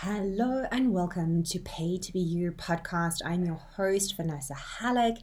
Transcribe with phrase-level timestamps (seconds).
[0.00, 3.22] Hello and welcome to Paid to Be You podcast.
[3.24, 5.22] I'm your host, Vanessa Hallick.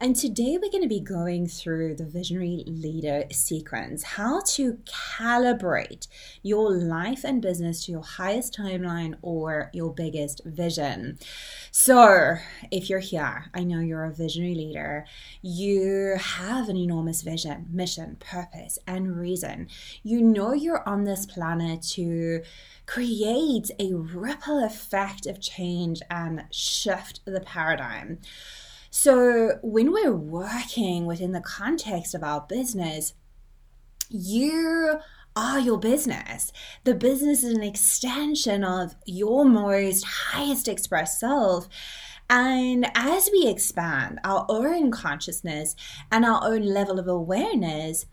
[0.00, 6.08] And today we're going to be going through the visionary leader sequence how to calibrate
[6.42, 11.18] your life and business to your highest timeline or your biggest vision.
[11.70, 12.36] So,
[12.72, 15.06] if you're here, I know you're a visionary leader,
[15.42, 19.68] you have an enormous vision, mission, purpose, and reason.
[20.02, 22.42] You know you're on this planet to
[22.86, 28.18] create a ripple effect of change and shift the paradigm.
[28.96, 33.12] So, when we're working within the context of our business,
[34.08, 35.00] you
[35.34, 36.52] are your business.
[36.84, 41.68] The business is an extension of your most highest expressed self.
[42.30, 45.74] And as we expand our own consciousness
[46.12, 48.06] and our own level of awareness,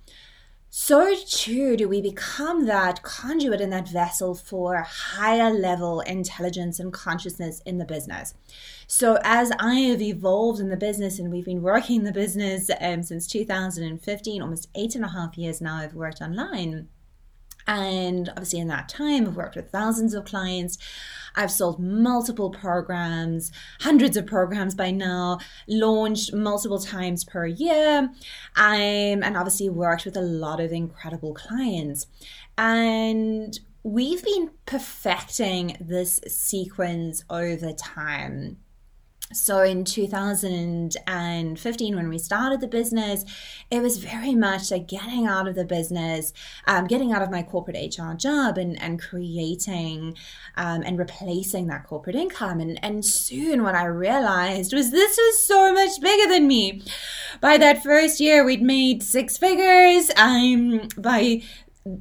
[0.73, 6.93] so too do we become that conduit and that vessel for higher level intelligence and
[6.93, 8.33] consciousness in the business.
[8.93, 13.03] So as I have evolved in the business and we've been working the business um,
[13.03, 16.89] since 2015, almost eight and a half years now, I've worked online.
[17.65, 20.77] And obviously, in that time, I've worked with thousands of clients.
[21.37, 28.09] I've sold multiple programs, hundreds of programs by now, launched multiple times per year,
[28.57, 32.07] um, and obviously worked with a lot of incredible clients.
[32.57, 38.57] And we've been perfecting this sequence over time.
[39.33, 43.23] So in 2015, when we started the business,
[43.69, 46.33] it was very much like getting out of the business,
[46.67, 50.15] um, getting out of my corporate HR job and, and creating
[50.57, 52.59] um, and replacing that corporate income.
[52.59, 56.81] And, and soon what I realized was this was so much bigger than me.
[57.39, 60.09] By that first year, we'd made six figures.
[60.17, 61.43] Um, by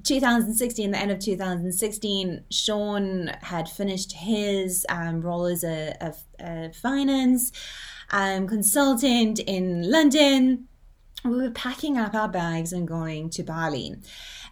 [0.04, 6.72] 2016, the end of 2016, Sean had finished his um, role as a, a, a
[6.72, 7.50] finance
[8.10, 10.68] um, consultant in London.
[11.24, 13.96] We were packing up our bags and going to Bali.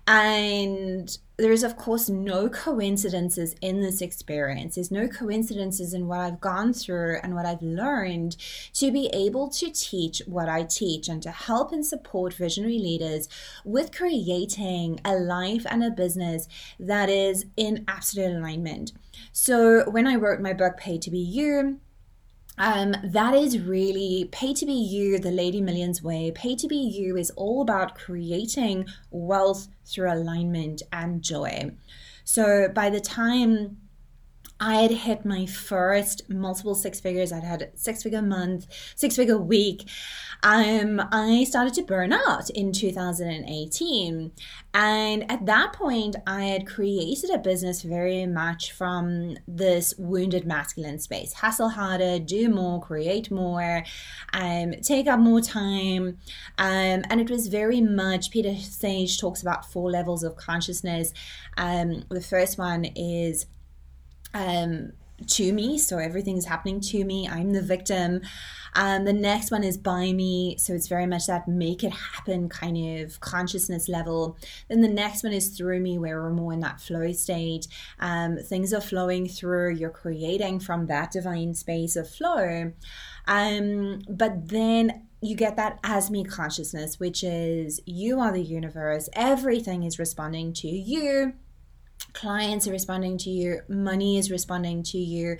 [0.06, 4.74] And there is, of course, no coincidences in this experience.
[4.74, 8.36] There's no coincidences in what I've gone through and what I've learned
[8.74, 13.28] to be able to teach what I teach and to help and support visionary leaders
[13.64, 16.48] with creating a life and a business
[16.80, 18.92] that is in absolute alignment.
[19.32, 21.78] So, when I wrote my book, Paid to Be You,
[22.58, 26.30] um, that is really paid to be you, the Lady Millions way.
[26.34, 31.70] Paid to be you is all about creating wealth through alignment and joy.
[32.24, 33.78] So by the time
[34.60, 37.32] I had hit my first multiple six figures.
[37.32, 39.88] I'd had six figure month, six figure week.
[40.42, 44.32] Um, I started to burn out in 2018.
[44.74, 50.98] And at that point, I had created a business very much from this wounded masculine
[50.98, 53.84] space hustle harder, do more, create more,
[54.32, 56.18] um, take up more time.
[56.58, 61.12] Um, and it was very much, Peter Sage talks about four levels of consciousness.
[61.56, 63.46] Um, the first one is
[64.34, 64.92] um,
[65.26, 65.78] to me.
[65.78, 67.28] So everything's happening to me.
[67.28, 68.20] I'm the victim.
[68.74, 70.56] Um, the next one is by me.
[70.58, 74.36] So it's very much that make it happen kind of consciousness level.
[74.68, 77.66] Then the next one is through me, where we're more in that flow state.
[77.98, 82.72] Um, things are flowing through, you're creating from that divine space of flow.
[83.26, 89.08] Um, but then you get that as me consciousness, which is you are the universe,
[89.14, 91.34] everything is responding to you
[92.18, 95.36] clients are responding to you, money is responding to you.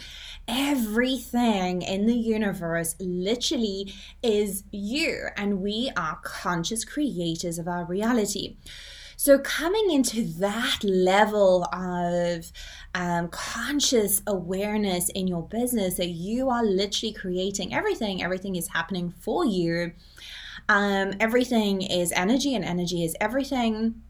[0.47, 8.57] Everything in the universe literally is you, and we are conscious creators of our reality.
[9.17, 12.53] So, coming into that level of
[12.95, 19.13] um, conscious awareness in your business that you are literally creating everything, everything is happening
[19.19, 19.91] for you.
[20.69, 24.03] Um, everything is energy, and energy is everything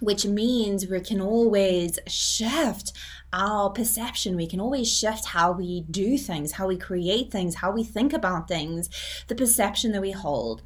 [0.00, 2.92] which means we can always shift
[3.32, 4.36] our perception.
[4.36, 8.12] We can always shift how we do things, how we create things, how we think
[8.12, 8.88] about things,
[9.28, 10.62] the perception that we hold.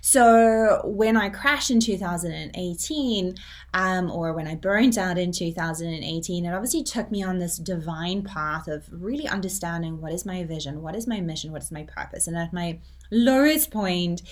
[0.00, 3.34] So when I crashed in 2018,
[3.74, 8.22] um, or when I burned out in 2018, it obviously took me on this divine
[8.22, 11.82] path of really understanding what is my vision, what is my mission, what is my
[11.82, 12.28] purpose.
[12.28, 12.78] And at my
[13.10, 14.22] lowest point,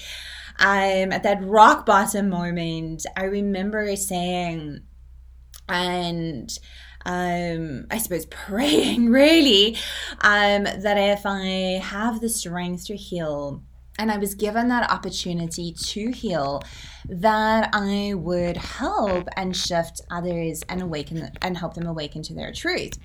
[0.61, 4.81] um, at that rock bottom moment, I remember saying,
[5.69, 6.57] and
[7.05, 9.77] um, I suppose praying really,
[10.21, 13.63] um, that if I have the strength to heal,
[13.99, 16.63] and I was given that opportunity to heal,
[17.09, 22.53] that I would help and shift others and awaken and help them awaken to their
[22.53, 22.99] truth.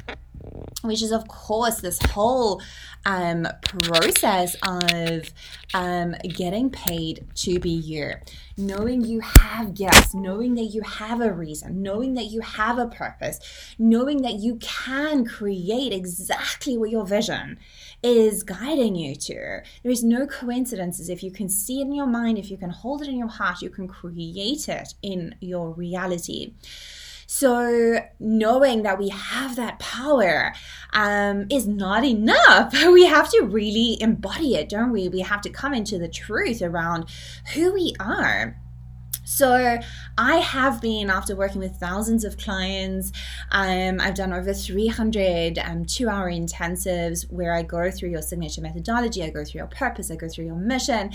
[0.82, 2.62] Which is of course this whole
[3.06, 5.32] um, process of
[5.74, 8.14] um, getting paid to be you.
[8.58, 12.88] Knowing you have gifts knowing that you have a reason knowing that you have a
[12.88, 13.40] purpose
[13.80, 17.58] knowing that you can create exactly what your vision
[18.04, 19.62] is guiding you to.
[19.84, 21.10] There is no coincidences.
[21.10, 23.30] If you can see it in your mind if you can hold it in your
[23.30, 26.54] heart you can create it in your reality
[27.32, 30.52] so knowing that we have that power
[30.94, 32.74] um, is not enough.
[32.92, 35.10] We have to really embody it, don't we?
[35.10, 37.06] We have to come into the truth around
[37.54, 38.60] who we are.
[39.26, 39.78] So
[40.18, 43.12] I have been after working with thousands of clients.
[43.52, 49.22] Um, I've done over 300 um, two-hour intensives where I go through your signature methodology,
[49.24, 51.12] I go through your purpose, I go through your mission.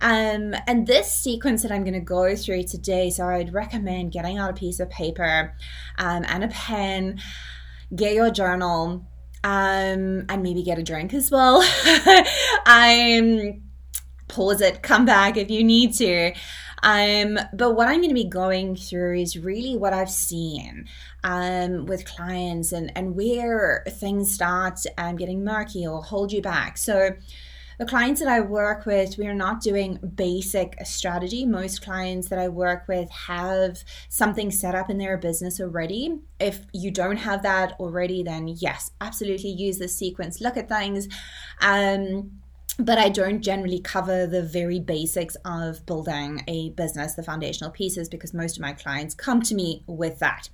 [0.00, 4.38] Um, and this sequence that I'm going to go through today, so I'd recommend getting
[4.38, 5.54] out a piece of paper
[5.98, 7.20] um, and a pen,
[7.94, 9.06] get your journal,
[9.44, 11.62] um, and maybe get a drink as well.
[12.66, 13.62] I'm
[14.30, 16.32] pause it, come back if you need to.
[16.82, 20.86] Um, but what I'm going to be going through is really what I've seen
[21.24, 26.78] um, with clients and, and where things start um, getting murky or hold you back.
[26.78, 27.10] So
[27.80, 31.46] the clients that I work with, we are not doing basic strategy.
[31.46, 36.18] Most clients that I work with have something set up in their business already.
[36.38, 40.42] If you don't have that already, then yes, absolutely use the sequence.
[40.42, 41.08] Look at things.
[41.62, 42.32] Um,
[42.78, 48.10] but I don't generally cover the very basics of building a business, the foundational pieces,
[48.10, 50.50] because most of my clients come to me with that.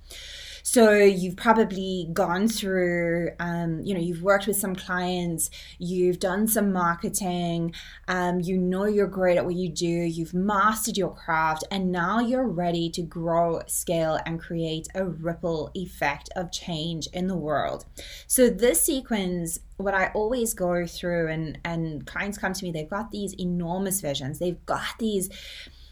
[0.69, 5.49] So you've probably gone through, um, you know, you've worked with some clients,
[5.79, 7.73] you've done some marketing,
[8.09, 12.19] um, you know you're great at what you do, you've mastered your craft, and now
[12.19, 17.85] you're ready to grow, scale, and create a ripple effect of change in the world.
[18.27, 22.89] So this sequence what I always go through and and clients come to me they've
[22.89, 25.29] got these enormous visions they've got these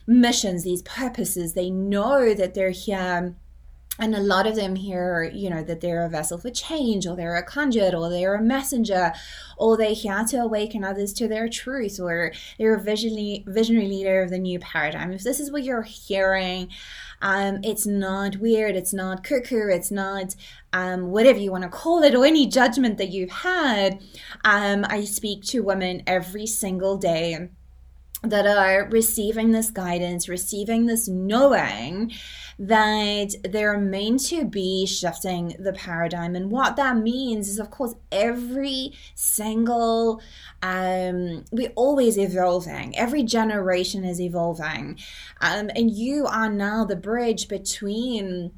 [0.07, 3.35] missions these purposes they know that they're here
[3.97, 7.15] and a lot of them hear, you know, that they're a vessel for change, or
[7.15, 9.13] they're a conduit, or they're a messenger,
[9.57, 14.21] or they're here to awaken others to their truth, or they're a visionary, visionary leader
[14.21, 15.11] of the new paradigm.
[15.13, 16.69] If this is what you're hearing,
[17.21, 20.35] um, it's not weird, it's not cuckoo, it's not
[20.73, 24.01] um, whatever you want to call it, or any judgment that you've had.
[24.43, 27.49] Um, I speak to women every single day
[28.23, 32.11] that are receiving this guidance, receiving this knowing
[32.57, 36.35] that they're meant to be shifting the paradigm.
[36.35, 40.21] And what that means is, of course, every single,
[40.61, 44.97] um, we're always evolving, every generation is evolving.
[45.41, 48.51] Um, and you are now the bridge between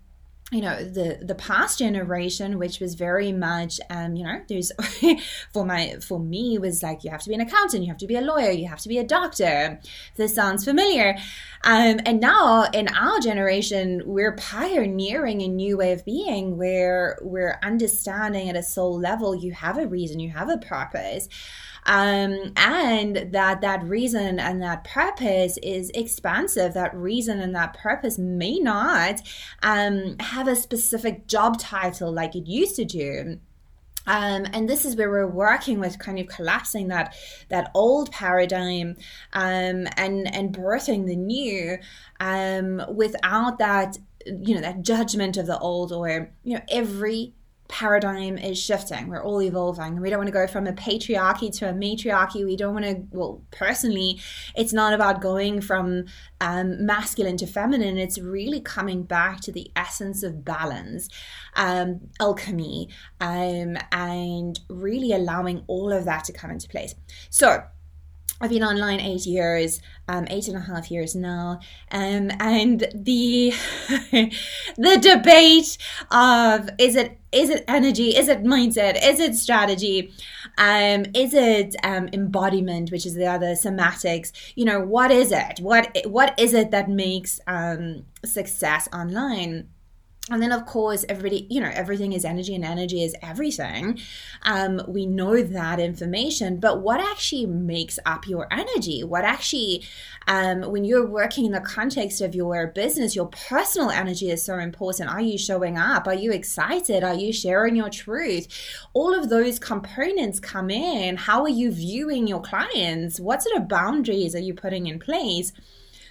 [0.52, 4.72] you know the the past generation which was very much um you know there's
[5.54, 8.08] for my for me was like you have to be an accountant you have to
[8.08, 9.80] be a lawyer you have to be a doctor.
[10.16, 11.18] This sounds familiar.
[11.66, 17.60] Um and now in our generation we're pioneering a new way of being where we're
[17.62, 21.28] understanding at a soul level you have a reason you have a purpose
[21.88, 26.74] um, and that that reason and that purpose is expansive.
[26.74, 29.22] That reason and that purpose may not
[29.64, 33.40] um, have a specific job title like it used to do.
[34.06, 37.16] Um, and this is where we're working with kind of collapsing that
[37.50, 38.96] that old paradigm
[39.34, 41.78] um, and and birthing the new
[42.20, 47.34] um, without that you know that judgment of the old or you know every
[47.68, 49.08] paradigm is shifting.
[49.08, 50.00] We're all evolving.
[50.00, 52.46] We don't want to go from a patriarchy to a matriarchy.
[52.46, 54.20] We don't want to, well, personally,
[54.56, 56.06] it's not about going from
[56.42, 57.98] um, masculine to feminine.
[57.98, 61.10] It's really coming back to the essence of balance,
[61.56, 66.96] um, alchemy, um, and really allowing all of that to come into place.
[67.30, 67.64] So,
[68.40, 71.60] I've been online eight years, um, eight and a half years now,
[71.92, 73.54] um, and the
[74.78, 75.78] the debate
[76.12, 80.14] of is it is it energy, is it mindset, is it strategy,
[80.58, 84.32] um, is it um, embodiment, which is the other somatics.
[84.56, 85.60] You know, what is it?
[85.60, 89.68] What what is it that makes um, success online?
[90.30, 94.00] And then of course everybody you know everything is energy and energy is everything.
[94.44, 99.04] Um, we know that information but what actually makes up your energy?
[99.04, 99.84] What actually
[100.28, 104.58] um, when you're working in the context of your business your personal energy is so
[104.58, 105.10] important.
[105.10, 106.08] Are you showing up?
[106.08, 107.04] Are you excited?
[107.04, 108.48] Are you sharing your truth?
[108.94, 111.16] All of those components come in.
[111.16, 113.20] How are you viewing your clients?
[113.20, 115.54] What sort of boundaries are you putting in place?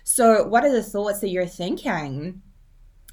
[0.05, 2.43] So what are the thoughts that you're thinking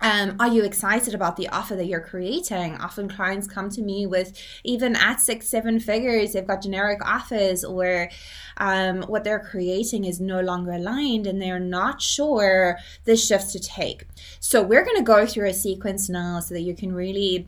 [0.04, 2.76] um, are you excited about the offer that you're creating?
[2.76, 7.64] Often clients come to me with even at six, seven figures, they've got generic offers
[7.64, 8.10] or
[8.58, 13.60] um, what they're creating is no longer aligned and they're not sure the shifts to
[13.60, 14.06] take.
[14.42, 17.48] So, we're going to go through a sequence now so that you can really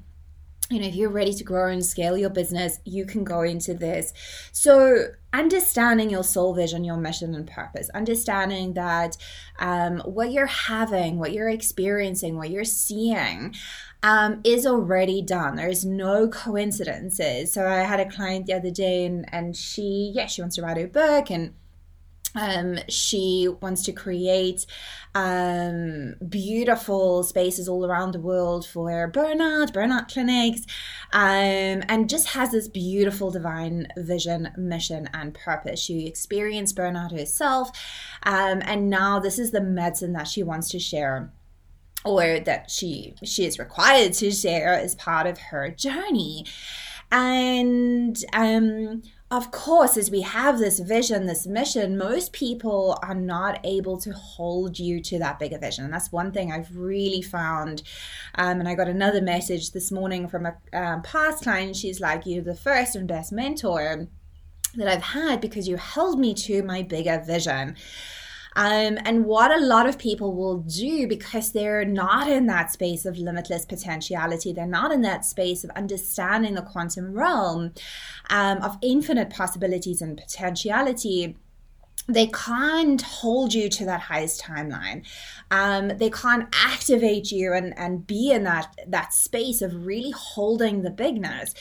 [0.70, 3.76] you know, if you're ready to grow and scale your business, you can go into
[3.76, 4.14] this.
[4.52, 9.18] So, understanding your soul vision, your mission and purpose, understanding that
[9.60, 13.54] um, what you're having, what you're experiencing, what you're seeing
[14.04, 15.56] um, is already done.
[15.56, 17.52] There's no coincidences.
[17.52, 20.62] So, I had a client the other day, and, and she, yeah, she wants to
[20.62, 21.54] write a book and
[22.36, 24.66] um, she wants to create
[25.14, 30.62] um, beautiful spaces all around the world for burnout, burnout clinics,
[31.14, 35.80] um, and just has this beautiful divine vision, mission, and purpose.
[35.80, 37.70] She experienced burnout herself,
[38.24, 41.32] um, and now this is the medicine that she wants to share
[42.04, 46.46] or that she she is required to share as part of her journey
[47.12, 49.02] and um
[49.32, 54.14] of course, as we have this vision, this mission, most people are not able to
[54.14, 55.84] hold you to that bigger vision.
[55.84, 57.82] And that's one thing I've really found.
[58.36, 61.76] Um, and I got another message this morning from a um, past client.
[61.76, 64.08] She's like, You're the first and best mentor
[64.76, 67.76] that I've had because you held me to my bigger vision.
[68.56, 73.06] Um, and what a lot of people will do because they're not in that space
[73.06, 77.74] of limitless potentiality, they're not in that space of understanding the quantum realm
[78.30, 81.36] um, of infinite possibilities and potentiality
[82.08, 85.04] they can't hold you to that highest timeline.
[85.50, 90.84] Um, they can't activate you and, and be in that, that space of really holding
[90.84, 91.56] the bigness.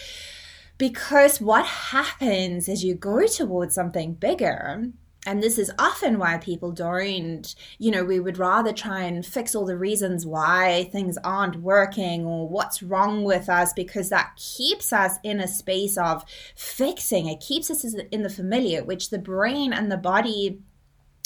[0.77, 4.93] Because what happens as you go towards something bigger
[5.27, 9.55] and this is often why people don't, you know, we would rather try and fix
[9.55, 14.93] all the reasons why things aren't working or what's wrong with us because that keeps
[14.93, 17.29] us in a space of fixing.
[17.29, 20.61] It keeps us in the familiar, which the brain and the body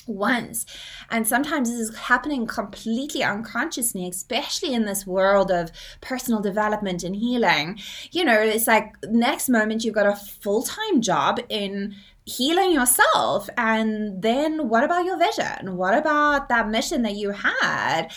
[0.09, 0.65] once.
[1.11, 7.15] And sometimes this is happening completely unconsciously, especially in this world of personal development and
[7.15, 7.79] healing.
[8.11, 11.95] You know, it's like next moment you've got a full time job in
[12.29, 15.77] healing yourself and then what about your vision?
[15.77, 18.09] What about that mission that you had?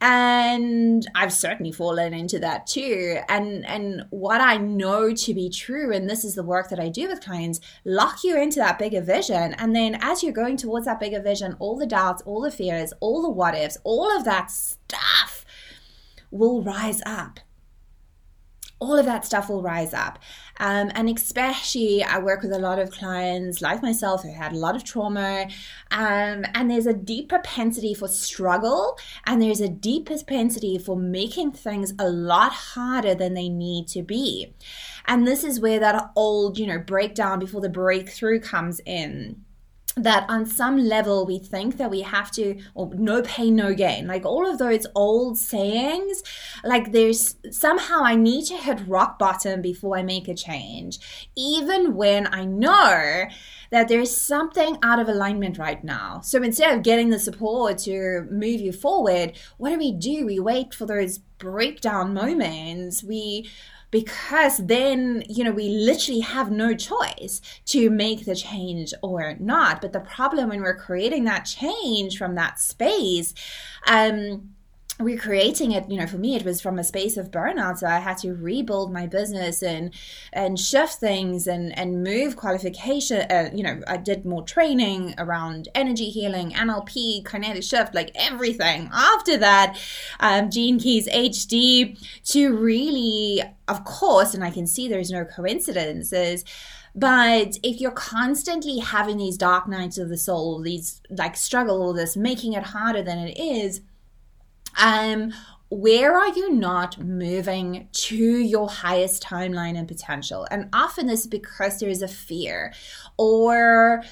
[0.00, 3.18] And i've certainly fallen into that too.
[3.28, 6.88] And and what i know to be true and this is the work that i
[6.88, 9.54] do with clients lock you into that bigger vision.
[9.54, 12.92] And then as you're going towards that bigger vision all the doubts all the fears
[13.00, 15.46] all the what ifs all of that stuff
[16.30, 17.40] will rise up.
[18.78, 20.18] All of that stuff will rise up.
[20.58, 24.56] Um, and especially, I work with a lot of clients like myself who had a
[24.56, 25.48] lot of trauma,
[25.90, 31.52] um, and there's a deep propensity for struggle, and there's a deep propensity for making
[31.52, 34.54] things a lot harder than they need to be.
[35.06, 39.45] And this is where that old, you know, breakdown before the breakthrough comes in
[39.96, 44.06] that on some level we think that we have to or no pain no gain.
[44.06, 46.22] Like all of those old sayings
[46.64, 50.98] like there's somehow i need to hit rock bottom before i make a change
[51.34, 53.24] even when i know
[53.70, 56.20] that there's something out of alignment right now.
[56.20, 60.26] So instead of getting the support to move you forward what do we do?
[60.26, 63.02] We wait for those breakdown moments.
[63.02, 63.48] We
[63.96, 69.80] because then, you know, we literally have no choice to make the change or not.
[69.80, 73.32] But the problem when we're creating that change from that space,
[73.86, 74.50] um,
[74.98, 77.98] recreating it you know for me it was from a space of burnout so i
[77.98, 79.92] had to rebuild my business and
[80.32, 85.68] and shift things and and move qualification uh, you know i did more training around
[85.74, 88.88] energy healing nlp kinetic shift like everything.
[88.92, 89.78] After that
[90.20, 96.42] um, gene keys hd to really of course and i can see there's no coincidences
[96.94, 102.16] but if you're constantly having these dark nights of the soul these like struggle this
[102.16, 103.82] making it harder than it is
[104.76, 105.32] um,
[105.68, 110.46] where are you not moving to your highest timeline and potential?
[110.50, 112.72] And often this is because there is a fear
[113.16, 114.04] or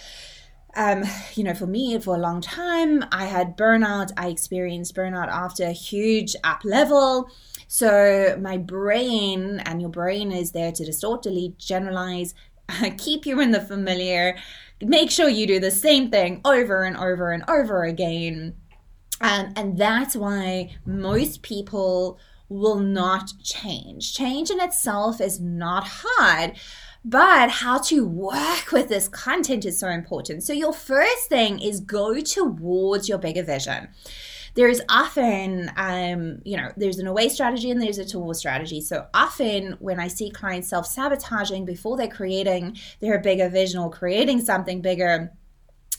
[0.76, 1.04] um,
[1.34, 4.10] you know, for me, for a long time, I had burnout.
[4.16, 7.30] I experienced burnout after a huge up level.
[7.68, 12.34] So my brain, and your brain is there to distort, delete, generalize,
[12.98, 14.36] keep you in the familiar,
[14.82, 18.54] make sure you do the same thing over and over and over again
[19.24, 24.14] and and that's why most people will not change.
[24.14, 26.52] Change in itself is not hard
[27.04, 30.42] but how to work with this content is so important.
[30.42, 33.88] So your first thing is go towards your bigger vision.
[34.54, 38.80] There's often, um, you know, there's an away strategy and there's a towards strategy.
[38.80, 43.90] So often when I see clients self sabotaging before they're creating their bigger vision or
[43.90, 45.32] creating something bigger,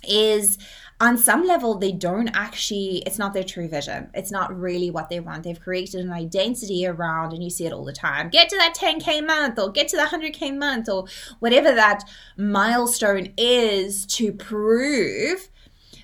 [0.08, 0.58] is
[1.02, 4.10] on some level they don't actually it's not their true vision.
[4.14, 5.44] It's not really what they want.
[5.44, 8.30] They've created an identity around and you see it all the time.
[8.30, 11.06] Get to that 10k month or get to the 100k month or
[11.40, 12.04] whatever that
[12.38, 15.50] milestone is to prove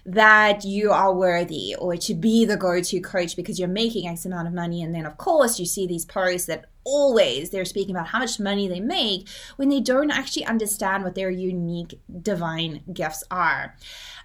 [0.06, 4.48] that you are worthy or to be the go-to coach because you're making x amount
[4.48, 4.82] of money.
[4.82, 8.40] And then of course you see these posts that always they're speaking about how much
[8.40, 13.76] money they make when they don't actually understand what their unique divine gifts are.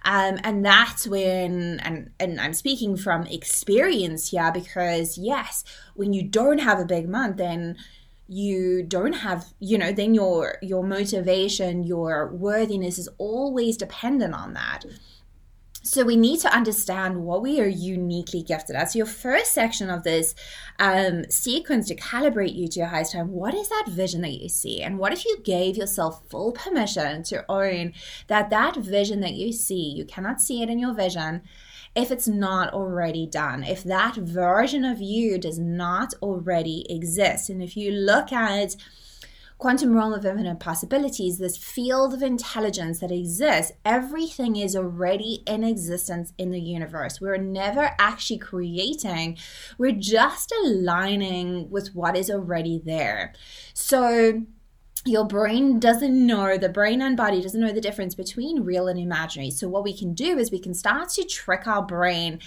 [0.05, 5.63] Um, and that's when and and i'm speaking from experience here because yes
[5.95, 7.75] when you don't have a big month then
[8.27, 14.53] you don't have you know then your your motivation your worthiness is always dependent on
[14.53, 14.83] that
[15.87, 18.91] so we need to understand what we are uniquely gifted at.
[18.91, 20.35] So your first section of this
[20.79, 24.49] um, sequence to calibrate you to your highest time, what is that vision that you
[24.49, 24.81] see?
[24.81, 27.93] And what if you gave yourself full permission to own
[28.27, 31.43] that that vision that you see, you cannot see it in your vision
[31.95, 37.49] if it's not already done, if that version of you does not already exist.
[37.49, 38.75] And if you look at
[39.57, 45.63] quantum realm of infinite possibilities, this field of intelligence that exists, everything is already in
[45.63, 47.19] existence in the universe.
[47.19, 49.37] We're never actually creating,
[49.77, 53.33] we're just aligning with what is already there.
[53.73, 54.43] So,
[55.07, 58.99] your brain doesn't know, the brain and body doesn't know the difference between real and
[58.99, 59.51] imaginary.
[59.51, 62.39] So, what we can do is we can start to trick our brain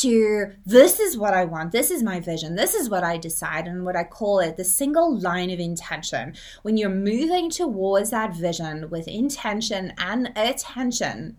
[0.00, 3.66] to this is what I want, this is my vision, this is what I decide,
[3.66, 6.34] and what I call it the single line of intention.
[6.62, 11.36] When you're moving towards that vision with intention and attention,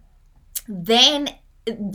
[0.68, 1.30] then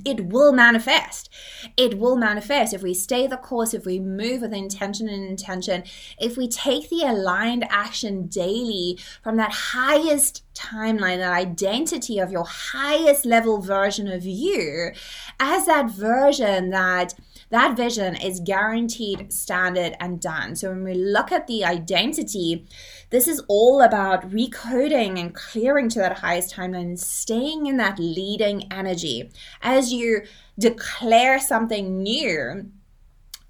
[0.05, 1.29] it will manifest.
[1.77, 5.85] It will manifest if we stay the course, if we move with intention and intention,
[6.19, 12.45] if we take the aligned action daily from that highest timeline, that identity of your
[12.45, 14.93] highest level version of you,
[15.41, 17.15] as that version that
[17.51, 20.57] that vision is guaranteed, standard, and done.
[20.57, 22.67] So when we look at the identity,
[23.11, 27.99] this is all about recoding and clearing to that highest timeline and staying in that
[27.99, 29.31] leading energy.
[29.63, 30.23] As you
[30.59, 32.71] declare something new,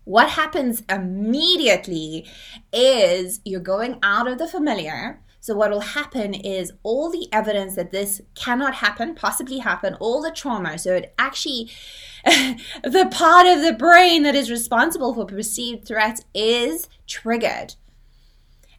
[0.05, 2.27] what happens immediately
[2.73, 7.75] is you're going out of the familiar so, what will happen is all the evidence
[7.75, 10.79] that this cannot happen, possibly happen, all the trauma.
[10.79, 11.71] So, it actually,
[12.25, 17.75] the part of the brain that is responsible for perceived threats is triggered.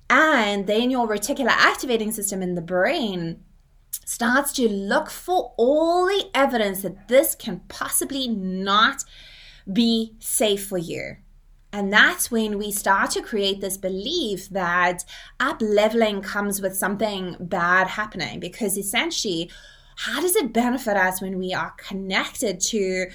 [0.09, 3.43] And then your reticular activating system in the brain
[4.03, 9.03] starts to look for all the evidence that this can possibly not
[9.71, 11.17] be safe for you.
[11.75, 15.03] And that's when we start to create this belief that
[15.41, 18.39] up leveling comes with something bad happening.
[18.39, 19.51] Because essentially,
[19.97, 23.07] how does it benefit us when we are connected to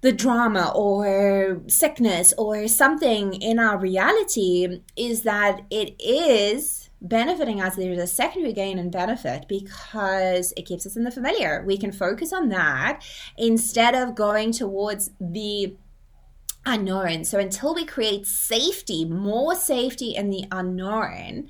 [0.00, 4.80] the drama or sickness or something in our reality?
[4.96, 7.76] Is that it is benefiting us.
[7.76, 11.62] There's a secondary gain and benefit because it keeps us in the familiar.
[11.64, 13.04] We can focus on that
[13.36, 15.76] instead of going towards the
[16.68, 17.24] unknown.
[17.24, 21.48] So until we create safety, more safety in the unknown,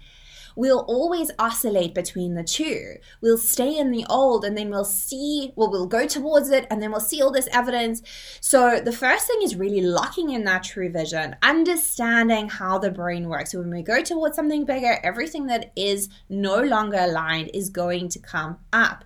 [0.54, 2.94] we'll always oscillate between the two.
[3.20, 6.80] We'll stay in the old and then we'll see, well, we'll go towards it and
[6.80, 8.02] then we'll see all this evidence.
[8.40, 13.28] So the first thing is really locking in that true vision, understanding how the brain
[13.28, 13.52] works.
[13.52, 18.08] So when we go towards something bigger, everything that is no longer aligned is going
[18.10, 19.04] to come up.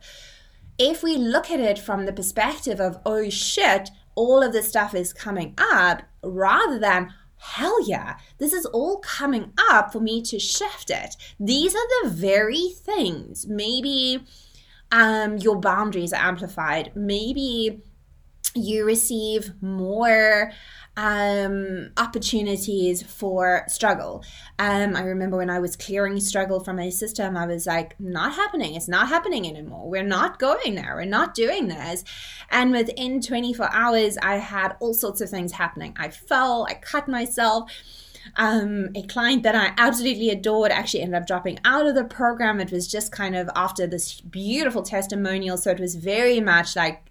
[0.79, 4.95] If we look at it from the perspective of, oh shit, all of this stuff
[4.95, 10.39] is coming up rather than hell yeah, this is all coming up for me to
[10.39, 11.17] shift it.
[11.41, 13.47] These are the very things.
[13.49, 14.25] Maybe
[14.93, 16.93] um, your boundaries are amplified.
[16.95, 17.83] Maybe
[18.55, 20.53] you receive more
[20.97, 24.25] um, opportunities for struggle.
[24.59, 28.35] Um, I remember when I was clearing struggle from my system, I was like, not
[28.35, 28.75] happening.
[28.75, 29.89] It's not happening anymore.
[29.89, 30.95] We're not going there.
[30.97, 32.05] We're not doing this.
[32.51, 35.95] And within 24 hours, I had all sorts of things happening.
[35.99, 37.71] I fell, I cut myself.
[38.37, 42.61] Um, a client that I absolutely adored actually ended up dropping out of the program.
[42.61, 45.57] It was just kind of after this beautiful testimonial.
[45.57, 47.03] So it was very much like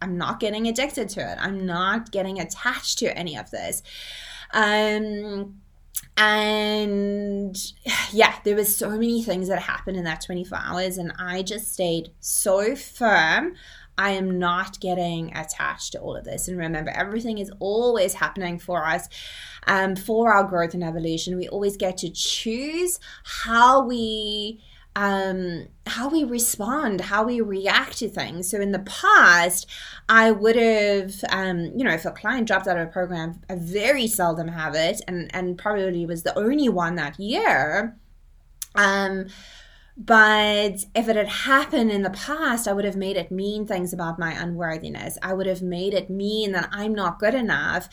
[0.00, 1.38] I'm not getting addicted to it.
[1.40, 3.82] I'm not getting attached to any of this.
[4.52, 5.60] Um,
[6.16, 7.56] and
[8.12, 11.72] yeah, there was so many things that happened in that 24 hours, and I just
[11.72, 13.54] stayed so firm
[14.00, 16.48] I am not getting attached to all of this.
[16.48, 19.06] And remember, everything is always happening for us
[19.66, 21.36] um, for our growth and evolution.
[21.36, 24.62] We always get to choose how we
[25.00, 28.50] um, how we respond, how we react to things.
[28.50, 29.66] So in the past,
[30.10, 33.54] I would have, um, you know, if a client dropped out of a program, I
[33.54, 37.96] very seldom have it, and and probably was the only one that year.
[38.74, 39.28] Um,
[39.96, 43.94] but if it had happened in the past, I would have made it mean things
[43.94, 45.16] about my unworthiness.
[45.22, 47.88] I would have made it mean that I'm not good enough.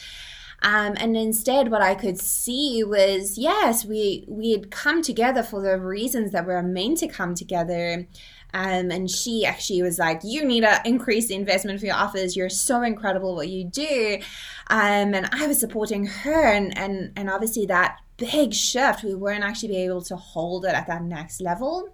[0.64, 5.62] Um, and instead, what I could see was yes, we we had come together for
[5.62, 8.08] the reasons that we are meant to come together.
[8.54, 12.36] Um, and she actually was like, "You need to increase the investment for your offers.
[12.36, 14.20] You're so incredible what you do."
[14.70, 19.44] Um, and I was supporting her, and and and obviously that big shift, we weren't
[19.44, 21.90] actually be able to hold it at that next level.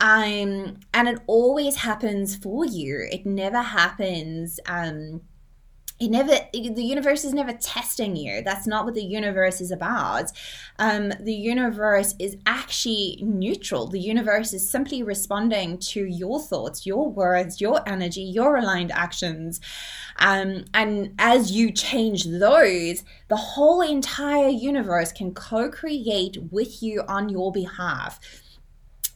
[0.00, 3.06] Um, and it always happens for you.
[3.10, 4.58] It never happens.
[4.66, 5.22] Um,
[6.00, 8.42] it never the universe is never testing you.
[8.42, 10.32] That's not what the universe is about.
[10.78, 13.86] Um, the universe is actually neutral.
[13.86, 19.60] The universe is simply responding to your thoughts your words your energy your aligned actions.
[20.18, 27.28] Um, and as you change those the whole entire universe can co-create with you on
[27.28, 28.18] your behalf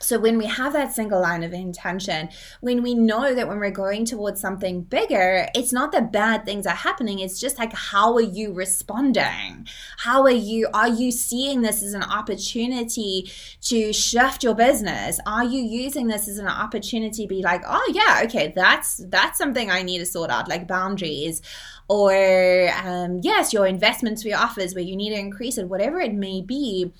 [0.01, 2.29] so, when we have that single line of intention,
[2.61, 6.67] when we know that when we're going towards something bigger, it's not that bad things
[6.67, 7.19] are happening.
[7.19, 9.67] It's just like, how are you responding?
[9.99, 13.31] How are you, are you seeing this as an opportunity
[13.63, 15.19] to shift your business?
[15.27, 19.37] Are you using this as an opportunity to be like, oh, yeah, okay, that's, that's
[19.37, 21.43] something I need to sort out, like boundaries?
[21.89, 26.01] Or, um, yes, your investments for your offers where you need to increase it, whatever
[26.01, 26.93] it may be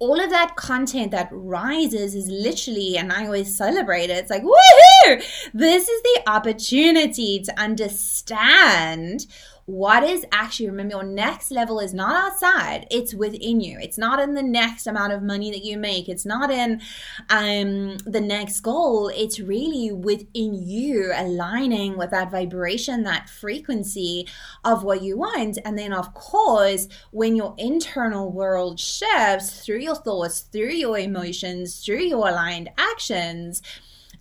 [0.00, 4.16] all of that content that rises is literally, and I always celebrate it.
[4.16, 5.22] It's like, woohoo!
[5.52, 9.26] This is the opportunity to understand
[9.70, 13.78] what is actually remember your next level is not outside it's within you.
[13.80, 16.08] It's not in the next amount of money that you make.
[16.08, 16.80] It's not in
[17.28, 19.08] um the next goal.
[19.14, 24.26] It's really within you aligning with that vibration that frequency
[24.64, 25.58] of what you want.
[25.64, 31.84] And then of course when your internal world shifts through your thoughts through your emotions
[31.84, 33.62] through your aligned actions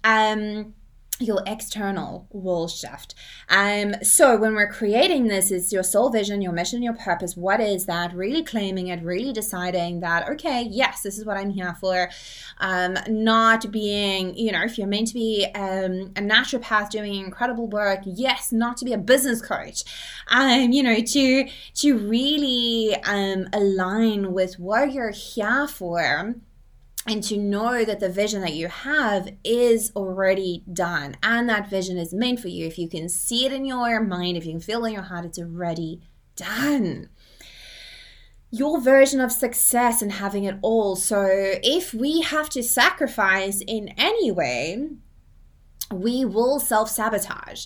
[0.04, 0.74] um
[1.20, 3.14] your external will shift.
[3.50, 7.36] Um, so when we're creating this, it's your soul vision, your mission, your purpose.
[7.36, 8.14] What is that?
[8.14, 12.10] Really claiming it, really deciding that, okay, yes, this is what I'm here for.
[12.60, 17.68] Um, not being, you know, if you're meant to be um, a naturopath doing incredible
[17.68, 19.84] work, yes, not to be a business coach.
[20.30, 26.36] Um, you know, to to really um align with what you're here for
[27.10, 31.98] and to know that the vision that you have is already done and that vision
[31.98, 32.68] is meant for you.
[32.68, 35.02] If you can see it in your mind if you can feel it in your
[35.02, 36.02] heart it's already
[36.36, 37.10] done.
[38.52, 40.96] Your version of success and having it all.
[40.96, 44.90] So if we have to sacrifice in any way
[45.92, 47.66] we will self-sabotage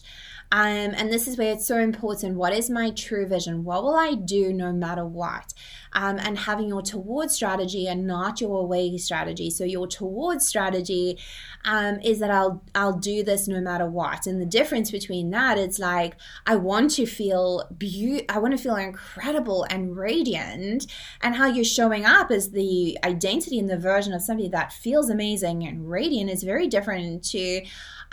[0.54, 2.36] um, and this is where it's so important.
[2.36, 3.63] What is my true vision?
[3.63, 5.52] What will I do no matter what?
[5.94, 9.50] Um, and having your towards strategy and not your away strategy.
[9.50, 11.18] So your towards strategy
[11.66, 14.28] um, is that I'll I'll do this no matter what.
[14.28, 18.63] And the difference between that, it's like I want to feel be- I want to
[18.63, 20.86] feel incredible and radiant.
[21.22, 25.10] And how you're showing up as the identity and the version of somebody that feels
[25.10, 27.63] amazing and radiant is very different to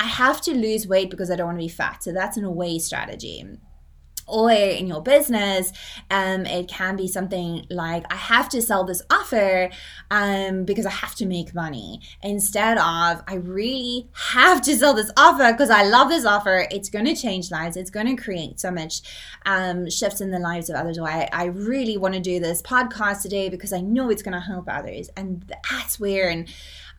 [0.00, 2.02] I have to lose weight because I don't want to be fat.
[2.02, 3.44] So that's an away strategy
[4.30, 5.72] or in your business,
[6.10, 9.70] um, it can be something like I have to sell this offer
[10.10, 15.10] um, because I have to make money instead of I really have to sell this
[15.16, 16.66] offer because I love this offer.
[16.70, 17.76] It's going to change lives.
[17.76, 19.02] It's going to create so much
[19.46, 20.98] um, shifts in the lives of others.
[20.98, 24.40] I, I really want to do this podcast today because I know it's going to
[24.40, 26.48] help others, and that's where and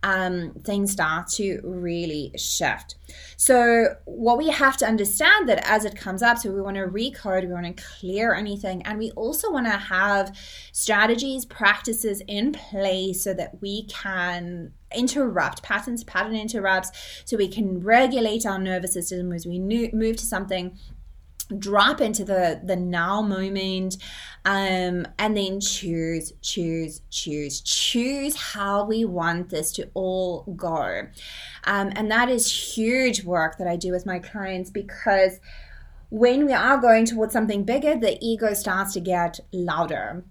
[0.04, 2.96] um, things start to really shift.
[3.38, 6.88] So, what we have to understand that as it comes up, so we want to
[6.88, 10.36] recode, we want to clear anything, and we also want to have
[10.72, 17.80] strategies, practices in place so that we can interrupt patterns, pattern interrupts, so we can
[17.82, 20.78] regulate our nervous system as we move to something
[21.60, 23.98] drop into the the now moment
[24.46, 31.08] um and then choose choose choose choose how we want this to all go.
[31.66, 35.40] Um and that is huge work that i do with my clients because
[36.10, 40.24] when we are going towards something bigger the ego starts to get louder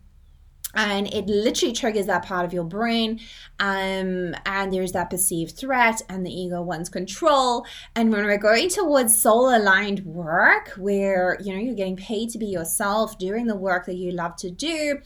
[0.75, 3.21] and it literally triggers that part of your brain
[3.59, 7.67] um, and there's that perceived threat and the ego wants control.
[7.97, 12.39] And when we're going towards soul aligned work where you know you're getting paid to
[12.39, 14.99] be yourself doing the work that you love to do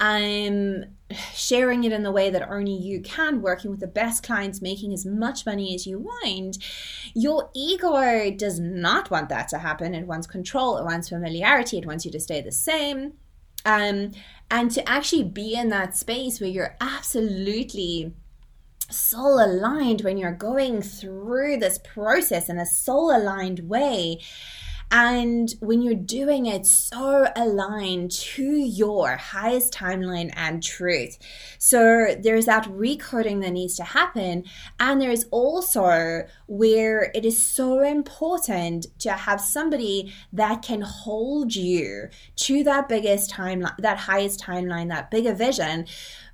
[0.00, 0.84] um
[1.34, 4.92] sharing it in the way that only you can working with the best clients making
[4.92, 6.58] as much money as you want
[7.14, 9.94] your ego does not want that to happen.
[9.94, 13.14] It wants control it wants familiarity it wants you to stay the same
[13.66, 14.12] um,
[14.50, 18.14] and to actually be in that space where you're absolutely
[18.88, 24.20] soul aligned when you're going through this process in a soul aligned way
[24.90, 31.18] and when you're doing it so aligned to your highest timeline and truth.
[31.58, 34.44] So there's that recoding that needs to happen.
[34.78, 42.08] And there's also where it is so important to have somebody that can hold you
[42.36, 45.86] to that biggest timeline, that highest timeline, that bigger vision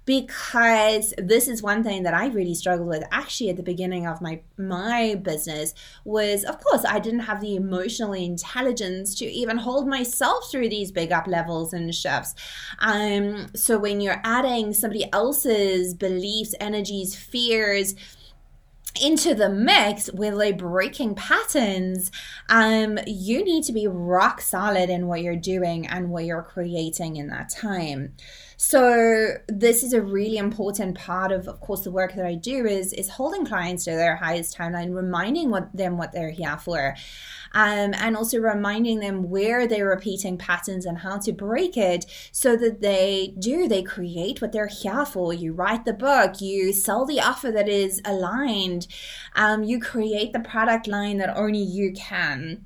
[0.04, 4.20] because this is one thing that I really struggled with actually at the beginning of
[4.20, 9.86] my my business was of course I didn't have the emotional intelligence to even hold
[9.86, 12.34] myself through these big up levels and shifts.
[12.80, 17.94] Um so when you're adding somebody else's beliefs, energies, fears,
[19.00, 22.10] into the mix with like breaking patterns
[22.50, 27.16] um you need to be rock solid in what you're doing and what you're creating
[27.16, 28.12] in that time
[28.64, 32.64] so this is a really important part of, of course, the work that I do
[32.64, 36.94] is is holding clients to their highest timeline, reminding what, them what they're here for,
[37.54, 42.54] um, and also reminding them where they're repeating patterns and how to break it, so
[42.54, 45.34] that they do they create what they're here for.
[45.34, 48.86] You write the book, you sell the offer that is aligned,
[49.34, 52.64] um, you create the product line that only you can.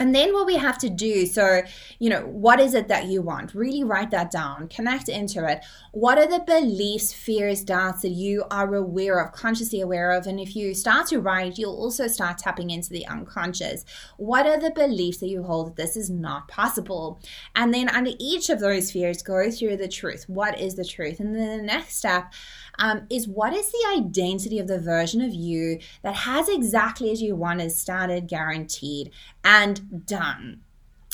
[0.00, 1.60] And then what we have to do, so,
[1.98, 3.54] you know, what is it that you want?
[3.54, 5.62] Really write that down, connect into it.
[5.92, 10.26] What are the beliefs, fears, doubts that you are aware of, consciously aware of?
[10.26, 13.84] And if you start to write, you'll also start tapping into the unconscious.
[14.16, 17.20] What are the beliefs that you hold that this is not possible?
[17.54, 20.24] And then under each of those fears, go through the truth.
[20.28, 21.20] What is the truth?
[21.20, 22.32] And then the next step,
[22.80, 27.22] um, is what is the identity of the version of you that has exactly as
[27.22, 29.12] you want is started, guaranteed,
[29.44, 30.62] and done?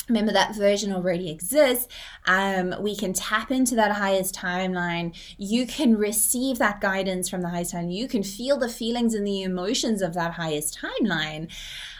[0.07, 1.87] Remember that version already exists.
[2.25, 5.13] Um, we can tap into that highest timeline.
[5.37, 7.93] You can receive that guidance from the highest timeline.
[7.93, 11.51] You can feel the feelings and the emotions of that highest timeline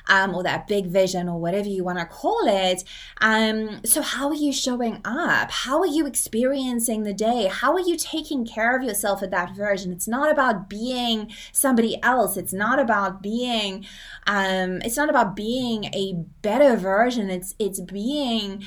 [0.08, 2.84] um, or that big vision or whatever you want to call it.
[3.22, 5.52] Um, so, how are you showing up?
[5.52, 7.50] How are you experiencing the day?
[7.52, 9.92] How are you taking care of yourself at that version?
[9.92, 12.38] It's not about being somebody else.
[12.38, 13.86] It's not about being.
[14.26, 17.30] Um, it's not about being a better version.
[17.30, 18.64] It's it's being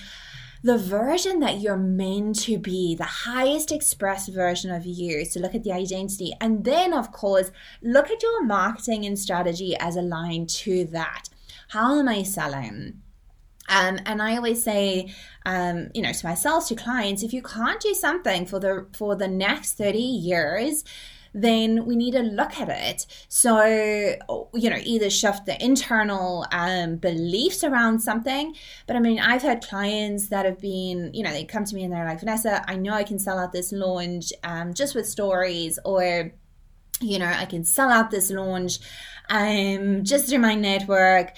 [0.63, 5.25] the version that you're meant to be, the highest expressed version of you.
[5.25, 6.33] So look at the identity.
[6.41, 7.51] And then, of course,
[7.83, 11.29] look at your marketing and strategy as aligned to that.
[11.69, 13.01] How am I selling?
[13.69, 15.15] Um, and I always say,
[15.47, 19.15] um, you know, to myself, to clients, if you can't do something for the for
[19.15, 20.85] the next 30 years,
[21.33, 23.07] then we need to look at it.
[23.29, 28.55] So, you know, either shift the internal um, beliefs around something.
[28.87, 31.85] But I mean, I've had clients that have been, you know, they come to me
[31.85, 35.07] and they're like, Vanessa, I know I can sell out this launch um, just with
[35.07, 36.33] stories, or,
[37.01, 38.79] you know, I can sell out this launch
[39.29, 41.35] um, just through my network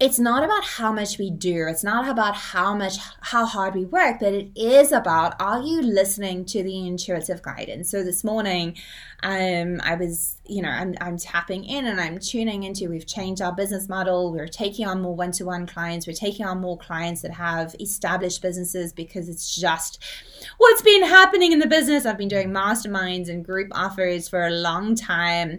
[0.00, 3.84] it's not about how much we do it's not about how much how hard we
[3.84, 8.76] work but it is about are you listening to the intuitive guidance so this morning
[9.22, 12.88] um, I was, you know, I'm, I'm tapping in and I'm tuning into.
[12.88, 14.32] We've changed our business model.
[14.32, 16.06] We're taking on more one to one clients.
[16.06, 20.00] We're taking on more clients that have established businesses because it's just
[20.58, 22.06] what's been happening in the business.
[22.06, 25.58] I've been doing masterminds and group offers for a long time.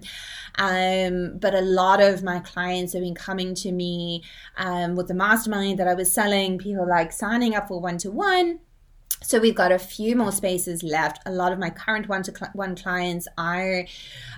[0.56, 4.24] Um, but a lot of my clients have been coming to me
[4.56, 6.60] um, with the mastermind that I was selling.
[6.60, 8.60] People like signing up for one to one
[9.22, 11.22] so we've got a few more spaces left.
[11.26, 13.86] A lot of my current one-to-one clients are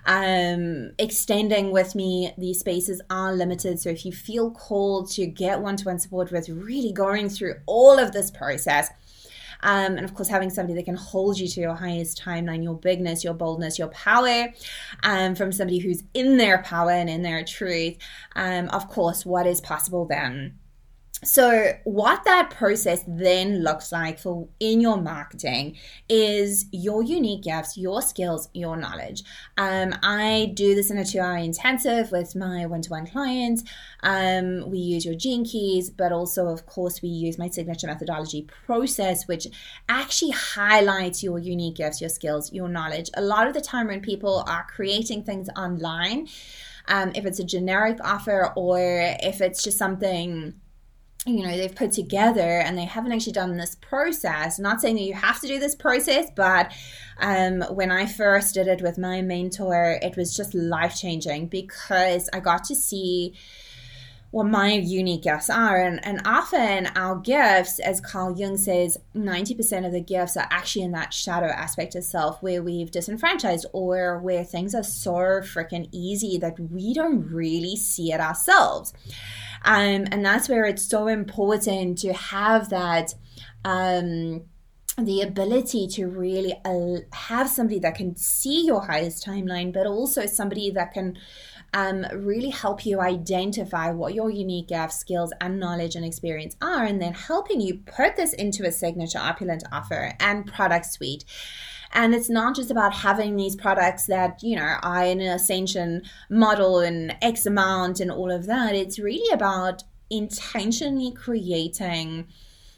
[0.05, 2.33] um, extending with me.
[2.37, 6.91] These spaces are limited, so if you feel called to get one-to-one support with really
[6.91, 8.89] going through all of this process,
[9.63, 12.75] um, and of course, having somebody that can hold you to your highest timeline, your
[12.75, 14.51] bigness, your boldness, your power,
[15.03, 17.97] um, from somebody who's in their power and in their truth.
[18.35, 20.57] Um, of course, what is possible then?
[21.23, 25.77] So what that process then looks like for in your marketing
[26.09, 29.23] is your unique gifts your skills your knowledge.
[29.57, 33.63] Um, i do this in a two hour intensive with my one-to-one clients.
[34.01, 38.47] Um, we use your gene keys but also of course we use my signature methodology
[38.65, 39.45] process which
[39.89, 43.11] actually highlights your unique gifts your skills your knowledge.
[43.15, 46.27] A lot of the time when people are creating things online
[46.87, 48.79] um, if it's a generic offer or
[49.21, 50.55] if it's just something
[51.25, 55.03] you know they've put together and they haven't actually done this process not saying that
[55.03, 56.71] you have to do this process but
[57.19, 62.27] um, when i first did it with my mentor it was just life changing because
[62.33, 63.35] i got to see
[64.31, 65.75] what my unique gifts are.
[65.75, 70.83] And, and often our gifts, as Carl Jung says, 90% of the gifts are actually
[70.83, 75.89] in that shadow aspect of self where we've disenfranchised or where things are so freaking
[75.91, 78.93] easy that we don't really see it ourselves.
[79.63, 83.13] Um, and that's where it's so important to have that.
[83.63, 84.43] Um,
[84.97, 90.25] the ability to really uh, have somebody that can see your highest timeline, but also
[90.25, 91.17] somebody that can
[91.73, 96.83] um, really help you identify what your unique gifts, skills, and knowledge and experience are,
[96.83, 101.23] and then helping you put this into a signature opulent offer and product suite.
[101.93, 106.03] And it's not just about having these products that, you know, are in an ascension
[106.29, 108.75] model and X amount and all of that.
[108.75, 112.27] It's really about intentionally creating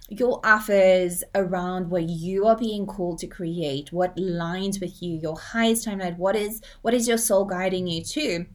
[0.09, 5.37] your offers around what you are being called to create, what lines with you, your
[5.37, 8.45] highest timeline, what is what is your soul guiding you to?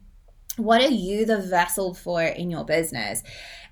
[0.59, 3.23] What are you the vessel for in your business?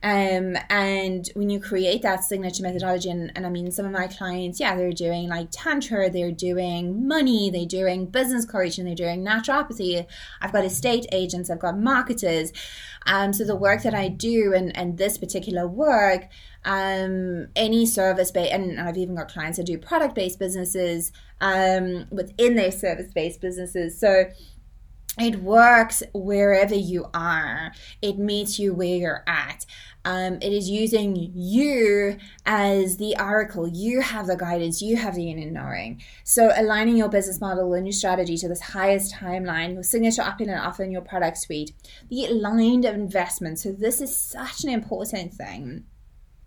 [0.03, 4.07] Um, and when you create that signature methodology, and, and I mean, some of my
[4.07, 9.25] clients, yeah, they're doing like Tantra, they're doing money, they're doing business coaching, they're doing
[9.25, 10.05] naturopathy.
[10.39, 12.53] I've got estate agents, I've got marketers.
[13.07, 16.27] Um, so the work that I do and, and this particular work,
[16.63, 22.05] um, any service based, and I've even got clients that do product based businesses um,
[22.11, 23.99] within their service based businesses.
[23.99, 24.25] So
[25.19, 27.71] it works wherever you are.
[28.01, 29.65] It meets you where you're at.
[30.07, 33.67] Um, it is using you as the oracle.
[33.67, 34.81] You have the guidance.
[34.81, 36.01] You have the inner knowing.
[36.23, 40.65] So aligning your business model and your strategy to this highest timeline your signature opulent
[40.65, 41.73] offer in your product suite
[42.09, 43.59] the aligned investment.
[43.59, 45.83] So this is such an important thing.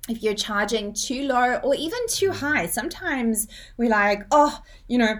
[0.09, 5.19] If you're charging too low or even too high sometimes we're like oh you know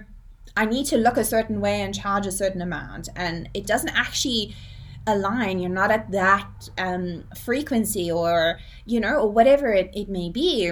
[0.57, 3.09] I need to look a certain way and charge a certain amount.
[3.17, 4.55] And it doesn't actually
[5.07, 5.59] align.
[5.59, 10.71] You're not at that um, frequency or, you know, or whatever it, it may be.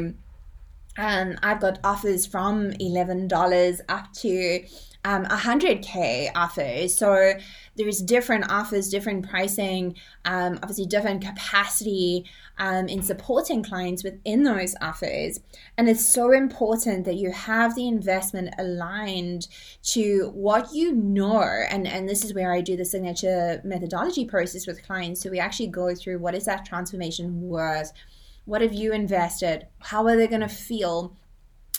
[0.99, 4.65] Um, I've got offers from $11 up to
[5.05, 6.97] um, 100k offers.
[6.97, 7.35] So
[7.77, 12.27] there's different offers, different pricing, um, obviously different capacity
[12.59, 15.39] um, in supporting clients within those offers.
[15.77, 19.47] And it's so important that you have the investment aligned
[19.85, 21.43] to what you know.
[21.43, 25.23] And, and this is where I do the signature methodology process with clients.
[25.23, 27.93] So we actually go through what is that transformation worth?
[28.49, 29.67] What have you invested?
[29.79, 31.15] How are they going to feel?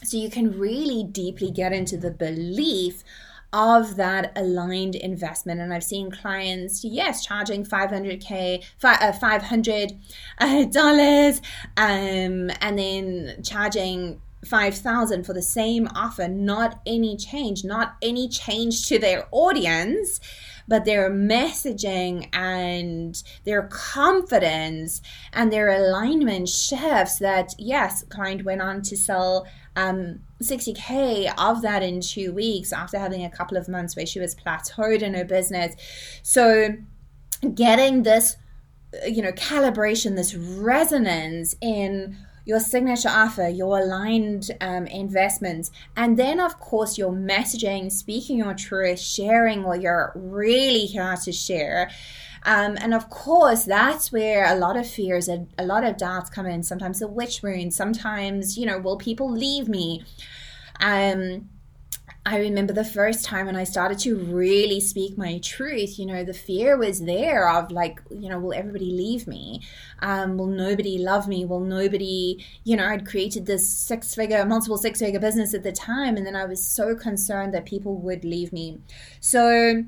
[0.03, 3.03] So you can really deeply get into the belief
[3.51, 5.61] of that aligned investment.
[5.61, 9.97] And I've seen clients, yes, charging 500K, uh, $500
[10.39, 11.41] uh,
[11.81, 18.87] um, and then charging 5000 for the same offer not any change not any change
[18.87, 20.21] to their audience
[20.69, 25.01] but their messaging and their confidence
[25.33, 31.83] and their alignment shifts that yes client went on to sell um, 60k of that
[31.83, 35.25] in two weeks after having a couple of months where she was plateaued in her
[35.25, 35.75] business.
[36.21, 36.75] So
[37.55, 38.37] getting this
[39.05, 42.17] you know calibration this resonance in
[42.49, 48.55] your signature offer, your aligned um, investments, and then, of course, your messaging, speaking your
[48.55, 51.91] truth, sharing what you're really here to share.
[52.41, 56.31] Um, and of course, that's where a lot of fears and a lot of doubts
[56.31, 56.63] come in.
[56.63, 60.03] Sometimes the witch wound, sometimes, you know, will people leave me?
[60.79, 61.49] Um,
[62.25, 66.23] I remember the first time when I started to really speak my truth, you know,
[66.23, 69.61] the fear was there of like, you know, will everybody leave me?
[69.99, 71.45] Um, will nobody love me?
[71.45, 75.71] Will nobody, you know, I'd created this six figure, multiple six figure business at the
[75.71, 76.17] time.
[76.17, 78.79] And then I was so concerned that people would leave me.
[79.21, 79.85] So,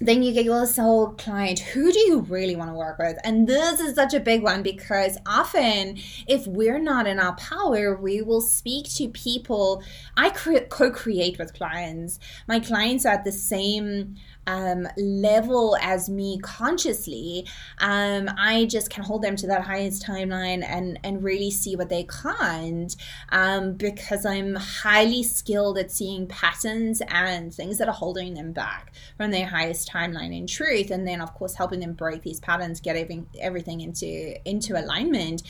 [0.00, 1.58] then you get your soul client.
[1.58, 3.18] Who do you really want to work with?
[3.24, 7.96] And this is such a big one because often if we're not in our power
[7.96, 9.82] we will speak to people.
[10.16, 12.18] I co-create with clients.
[12.46, 14.16] My clients are at the same
[14.48, 17.46] um, level as me consciously,
[17.80, 21.90] um, I just can hold them to that highest timeline and and really see what
[21.90, 22.96] they can't
[23.28, 28.94] um, because I'm highly skilled at seeing patterns and things that are holding them back
[29.18, 32.80] from their highest timeline in truth, and then of course helping them break these patterns,
[32.80, 35.42] get everything everything into into alignment.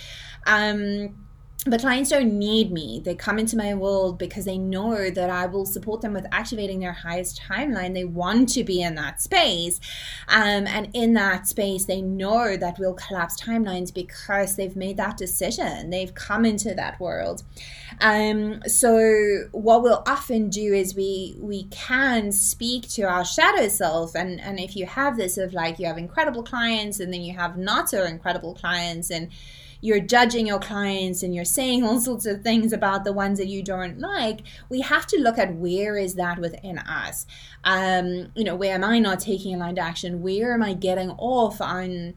[0.46, 1.27] Um,
[1.66, 3.02] but clients don't need me.
[3.04, 6.78] They come into my world because they know that I will support them with activating
[6.78, 7.94] their highest timeline.
[7.94, 9.80] They want to be in that space.
[10.28, 15.16] Um, and in that space, they know that we'll collapse timelines because they've made that
[15.16, 15.90] decision.
[15.90, 17.42] They've come into that world.
[18.00, 24.14] Um, so what we'll often do is we we can speak to our shadow self.
[24.14, 27.34] And, and if you have this of like you have incredible clients and then you
[27.34, 29.30] have not so incredible clients and
[29.80, 33.46] you're judging your clients and you're saying all sorts of things about the ones that
[33.46, 37.26] you don't like, we have to look at where is that within us.
[37.64, 40.22] Um, you know, where am I not taking aligned action?
[40.22, 42.14] Where am I getting off on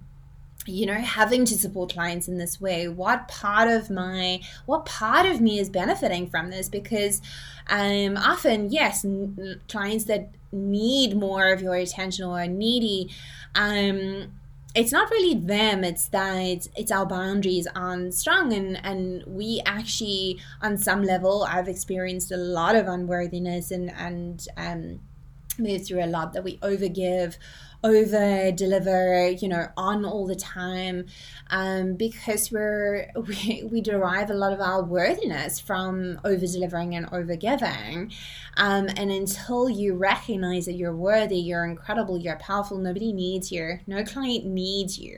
[0.68, 5.26] you know having to support clients in this way what part of my what part
[5.26, 7.20] of me is benefiting from this because
[7.68, 13.09] um often yes n- clients that need more of your attention or are needy
[13.55, 14.32] um
[14.74, 20.40] it's not really them it's that it's our boundaries aren't strong and and we actually
[20.62, 25.00] on some level i've experienced a lot of unworthiness and and um
[25.58, 27.36] moved through a lot that we overgive
[27.84, 31.06] over deliver you know on all the time
[31.50, 37.08] um, because we're we, we derive a lot of our worthiness from over delivering and
[37.12, 38.12] over giving
[38.58, 43.80] um, and until you recognize that you're worthy you're incredible you're powerful nobody needs you
[43.88, 45.18] no client needs you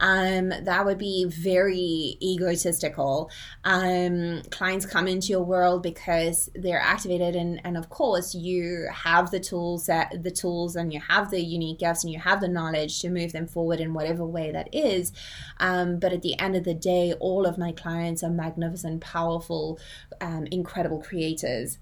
[0.00, 3.30] um, that would be very egotistical.
[3.64, 9.30] Um, clients come into your world because they're activated and and of course you have
[9.30, 12.48] the tools that the tools and you have the unique gifts and you have the
[12.48, 15.12] knowledge to move them forward in whatever way that is.
[15.58, 19.78] Um, but at the end of the day, all of my clients are magnificent, powerful,
[20.20, 21.78] um, incredible creators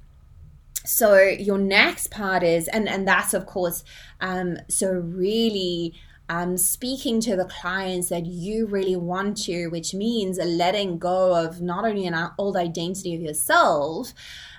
[0.85, 3.83] so your next part is and and that's of course
[4.21, 5.93] um so really
[6.29, 11.61] um, speaking to the clients that you really want to, which means letting go of
[11.61, 14.13] not only an old identity of yourself,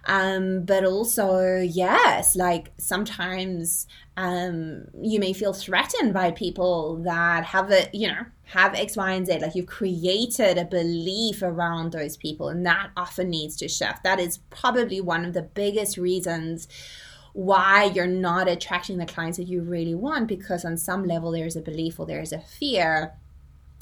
[0.08, 7.70] um, but also, yes, like sometimes um, you may feel threatened by people that have
[7.72, 9.40] a, you know, have X, Y, and Z.
[9.40, 14.04] Like you've created a belief around those people, and that often needs to shift.
[14.04, 16.70] That is probably one of the biggest reasons
[17.34, 21.56] why you're not attracting the clients that you really want because on some level there's
[21.56, 23.14] a belief or there's a fear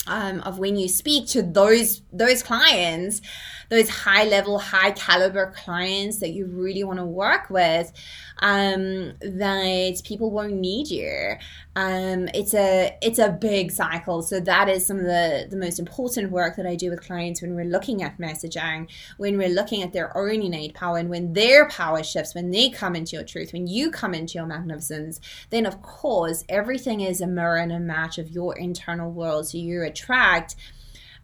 [0.08, 3.22] um, of when you speak to those those clients
[3.70, 7.92] those high level high caliber clients that you really want to work with
[8.40, 11.36] um, that people won't need you.
[11.76, 14.22] Um, it's a it's a big cycle.
[14.22, 17.42] So that is some of the the most important work that i do with clients
[17.42, 21.34] when we're looking at messaging when we're looking at their own innate power and when
[21.34, 25.20] their power shifts when they come into your truth when you come into your magnificence
[25.50, 29.48] then of course everything is a mirror and a match of your internal world.
[29.48, 30.56] So you attract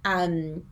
[0.05, 0.63] um,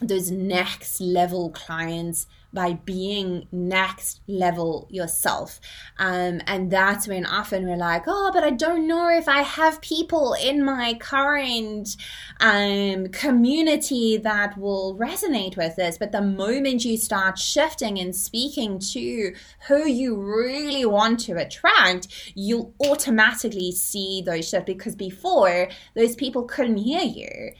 [0.00, 5.60] those next level clients by being next level yourself.
[5.98, 9.82] Um, and that's when often we're like, oh, but I don't know if I have
[9.82, 11.96] people in my current
[12.40, 15.98] um, community that will resonate with this.
[15.98, 19.34] But the moment you start shifting and speaking to
[19.66, 26.44] who you really want to attract, you'll automatically see those shifts because before those people
[26.44, 27.52] couldn't hear you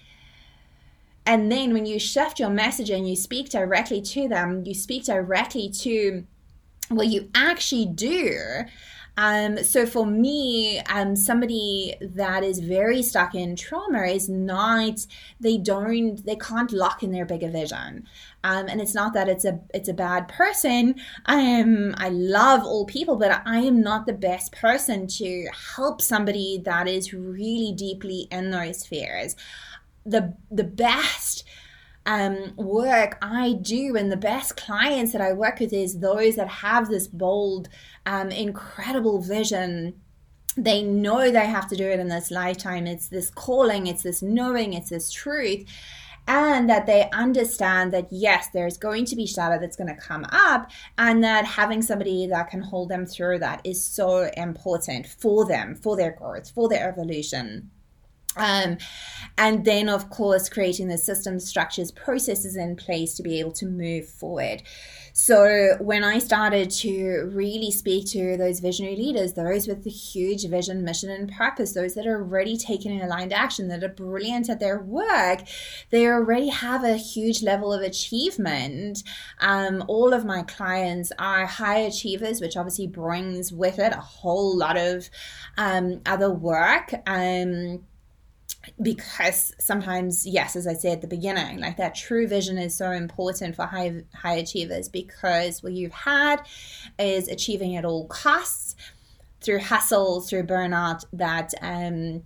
[1.28, 5.04] and then when you shift your message and you speak directly to them, you speak
[5.04, 6.24] directly to
[6.88, 8.62] what you actually do.
[9.18, 15.06] Um, so for me, um, somebody that is very stuck in trauma is not,
[15.38, 18.06] they don't, they can't lock in their bigger vision.
[18.42, 20.94] Um, and it's not that it's a it's a bad person.
[21.26, 26.00] I am I love all people, but I am not the best person to help
[26.00, 29.34] somebody that is really deeply in those fears
[30.09, 31.44] the the best
[32.06, 36.48] um, work I do and the best clients that I work with is those that
[36.48, 37.68] have this bold,
[38.06, 40.00] um, incredible vision.
[40.56, 42.86] They know they have to do it in this lifetime.
[42.86, 45.66] It's this calling, it's this knowing, it's this truth.
[46.26, 50.26] And that they understand that yes, there's going to be shadow that's going to come
[50.30, 55.46] up, and that having somebody that can hold them through that is so important for
[55.46, 57.70] them, for their growth, for their evolution.
[58.39, 58.78] Um,
[59.39, 63.66] and then, of course, creating the systems, structures, processes in place to be able to
[63.66, 64.62] move forward.
[65.12, 70.47] So, when I started to really speak to those visionary leaders, those with the huge
[70.47, 74.61] vision, mission, and purpose, those that are already taking aligned action, that are brilliant at
[74.61, 75.41] their work,
[75.91, 79.03] they already have a huge level of achievement.
[79.41, 84.57] Um, all of my clients are high achievers, which obviously brings with it a whole
[84.57, 85.11] lot of
[85.57, 86.95] um, other work.
[87.07, 87.84] Um,
[88.82, 92.90] because sometimes yes as i said at the beginning like that true vision is so
[92.90, 96.42] important for high high achievers because what you've had
[96.98, 98.74] is achieving at all costs
[99.40, 102.22] through hustle through burnout that um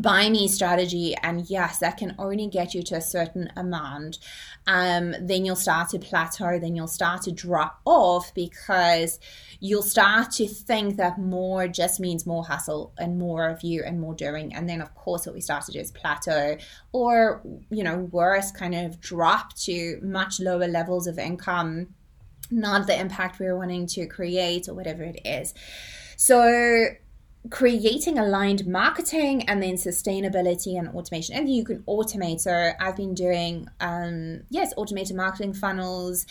[0.00, 4.18] buy me strategy and yes that can only get you to a certain amount.
[4.66, 9.20] Um, then you'll start to plateau then you'll start to drop off because
[9.60, 14.00] you'll start to think that more just means more hustle and more of you and
[14.00, 14.54] more doing.
[14.54, 16.56] And then of course what we start to do is plateau
[16.92, 21.94] or you know worse kind of drop to much lower levels of income
[22.50, 25.54] not the impact we're wanting to create or whatever it is.
[26.16, 26.88] So
[27.50, 32.40] creating aligned marketing and then sustainability and automation and you can automate.
[32.40, 36.26] So i've been doing um yes automated marketing funnels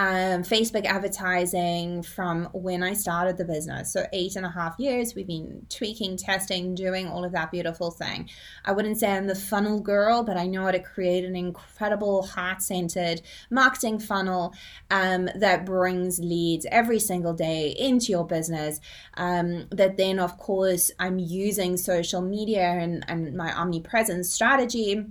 [0.00, 3.92] um, Facebook advertising from when I started the business.
[3.92, 7.90] So, eight and a half years, we've been tweaking, testing, doing all of that beautiful
[7.90, 8.30] thing.
[8.64, 12.22] I wouldn't say I'm the funnel girl, but I know how to create an incredible
[12.22, 13.20] heart centered
[13.50, 14.54] marketing funnel
[14.90, 18.80] um, that brings leads every single day into your business.
[19.18, 25.04] Um, that then, of course, I'm using social media and, and my omnipresence strategy.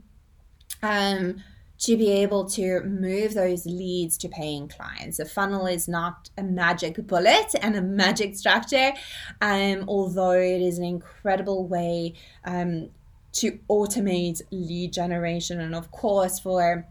[1.84, 5.18] To be able to move those leads to paying clients.
[5.20, 8.92] A funnel is not a magic bullet and a magic structure,
[9.40, 12.90] um, although it is an incredible way um,
[13.34, 16.86] to automate lead generation and, of course, for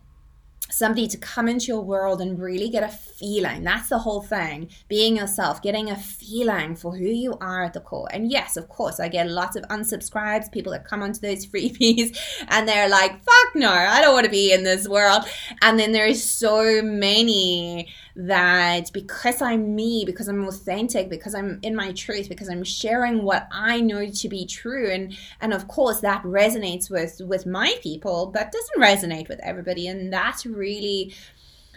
[0.70, 3.62] somebody to come into your world and really get a feeling.
[3.62, 4.70] That's the whole thing.
[4.88, 8.08] Being yourself, getting a feeling for who you are at the core.
[8.12, 12.16] And yes, of course, I get lots of unsubscribes, people that come onto those freebies
[12.48, 15.24] and they're like, fuck no, I don't want to be in this world.
[15.62, 17.88] And then there's so many
[18.18, 23.22] that because I'm me, because I'm authentic, because I'm in my truth, because I'm sharing
[23.22, 27.76] what I know to be true, and and of course that resonates with with my
[27.80, 31.14] people, but doesn't resonate with everybody, and that's really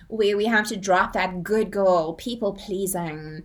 [0.08, 3.44] where we have to drop that good girl, people pleasing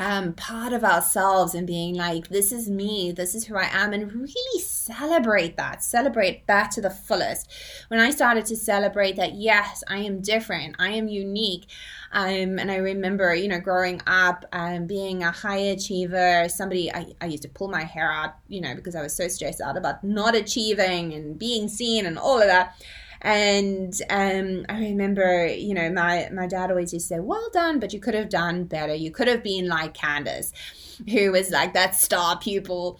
[0.00, 3.92] um, part of ourselves and being like, this is me, this is who I am,
[3.92, 7.50] and really celebrate that, celebrate that to the fullest.
[7.88, 11.66] When I started to celebrate that, yes, I am different, I am unique.
[12.12, 17.12] Um, and I remember, you know, growing up, um, being a high achiever, somebody I,
[17.20, 19.76] I used to pull my hair out, you know, because I was so stressed out
[19.76, 22.74] about not achieving and being seen and all of that.
[23.22, 27.78] And um, I remember, you know, my, my dad always used to say, well done,
[27.78, 28.94] but you could have done better.
[28.94, 30.52] You could have been like Candace,
[31.08, 32.98] who was like that star pupil.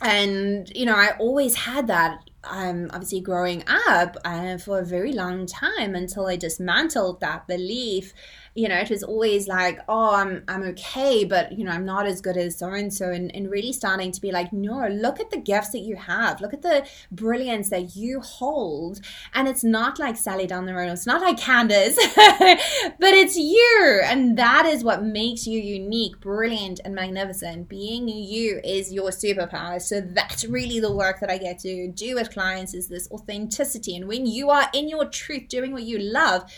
[0.00, 5.12] And, you know, I always had that um, obviously growing up uh, for a very
[5.12, 8.12] long time until I dismantled that belief.
[8.54, 12.06] You know, it was always like, oh, I'm I'm okay, but you know, I'm not
[12.06, 15.30] as good as so and so, and really starting to be like, no, look at
[15.30, 19.00] the gifts that you have, look at the brilliance that you hold,
[19.32, 24.02] and it's not like Sally down the road, it's not like Candace, but it's you,
[24.04, 27.70] and that is what makes you unique, brilliant, and magnificent.
[27.70, 29.80] Being you is your superpower.
[29.80, 34.08] So that's really the work that I get to do clients is this authenticity, and
[34.08, 36.50] when you are in your truth, doing what you love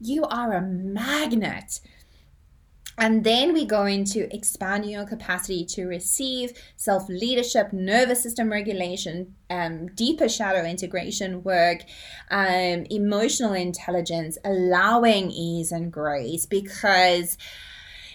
[0.00, 1.80] you are a magnet.
[2.98, 9.36] And then we go into expanding your capacity to receive self leadership, nervous system regulation,
[9.48, 11.84] um, deeper shadow integration work,
[12.30, 16.44] um, emotional intelligence, allowing ease and grace.
[16.44, 17.38] Because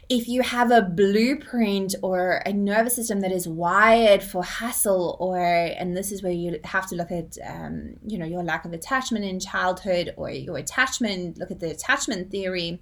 [0.10, 5.40] if you have a blueprint or a nervous system that is wired for hustle or
[5.40, 8.74] and this is where you have to look at um, you know your lack of
[8.74, 12.80] attachment in childhood or your attachment look at the attachment theory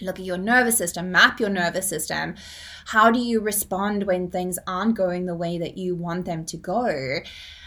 [0.00, 2.34] look at your nervous system map your nervous system
[2.86, 6.56] how do you respond when things aren't going the way that you want them to
[6.56, 7.20] go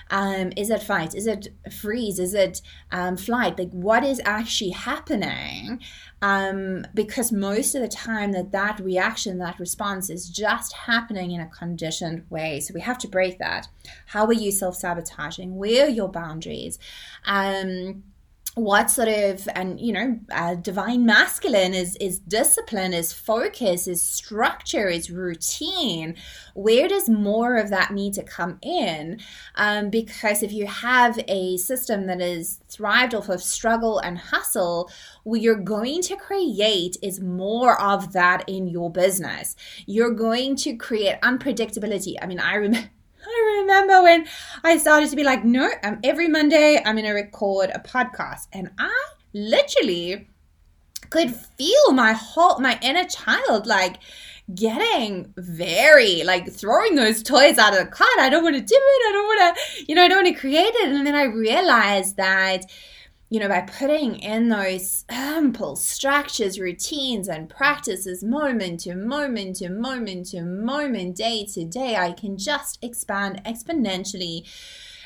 [0.09, 1.15] um, is it fight?
[1.15, 2.19] Is it freeze?
[2.19, 3.57] Is it um, flight?
[3.59, 5.81] Like, what is actually happening?
[6.21, 11.41] Um, because most of the time, that that reaction, that response is just happening in
[11.41, 12.59] a conditioned way.
[12.59, 13.67] So we have to break that.
[14.07, 15.55] How are you self sabotaging?
[15.55, 16.79] Where are your boundaries?
[17.25, 18.03] Um,
[18.57, 24.01] what sort of and you know uh, divine masculine is is discipline is focus is
[24.01, 26.15] structure is routine.
[26.55, 29.19] Where does more of that need to come in?
[29.55, 34.89] Um, because if you have a system that is thrived off of struggle and hustle
[35.23, 39.55] what you're going to create is more of that in your business.
[39.85, 42.15] You're going to create unpredictability.
[42.19, 42.89] I mean i remember
[43.27, 44.27] I remember when
[44.63, 48.47] I started to be like, no, um, every Monday I'm to record a podcast.
[48.53, 50.27] And I literally
[51.09, 53.99] could feel my whole, my inner child like
[54.55, 58.19] getting very like throwing those toys out of the cart.
[58.19, 59.09] I don't want to do it.
[59.09, 60.89] I don't want to, you know, I don't want to create it.
[60.89, 62.65] And then I realized that
[63.29, 69.69] you know, by putting in those simple structures, routines, and practices moment to moment to
[69.69, 74.47] moment to moment, day to day, I can just expand exponentially.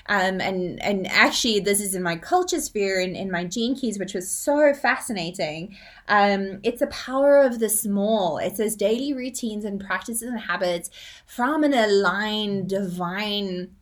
[0.08, 3.98] Um, and and actually, this is in my culture sphere in, in my gene keys,
[3.98, 5.76] which was so fascinating.
[6.08, 8.38] Um, it's the power of the small.
[8.38, 10.90] It's those daily routines and practices and habits
[11.26, 13.76] from an aligned divine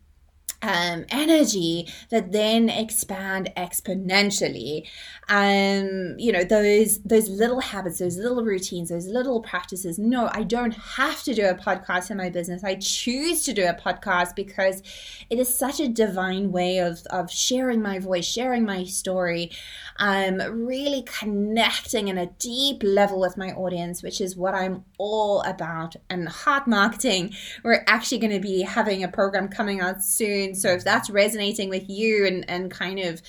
[0.61, 4.87] um, energy that then expand exponentially.
[5.29, 9.97] Um, you know, those those little habits, those little routines, those little practices.
[9.97, 12.63] No, I don't have to do a podcast in my business.
[12.63, 14.81] I choose to do a podcast because
[15.29, 19.51] it is such a divine way of of sharing my voice, sharing my story,
[19.97, 25.41] um, really connecting in a deep level with my audience, which is what I'm all
[25.43, 25.95] about.
[26.09, 27.33] And heart marketing,
[27.63, 31.69] we're actually going to be having a program coming out soon so if that's resonating
[31.69, 33.21] with you and, and kind of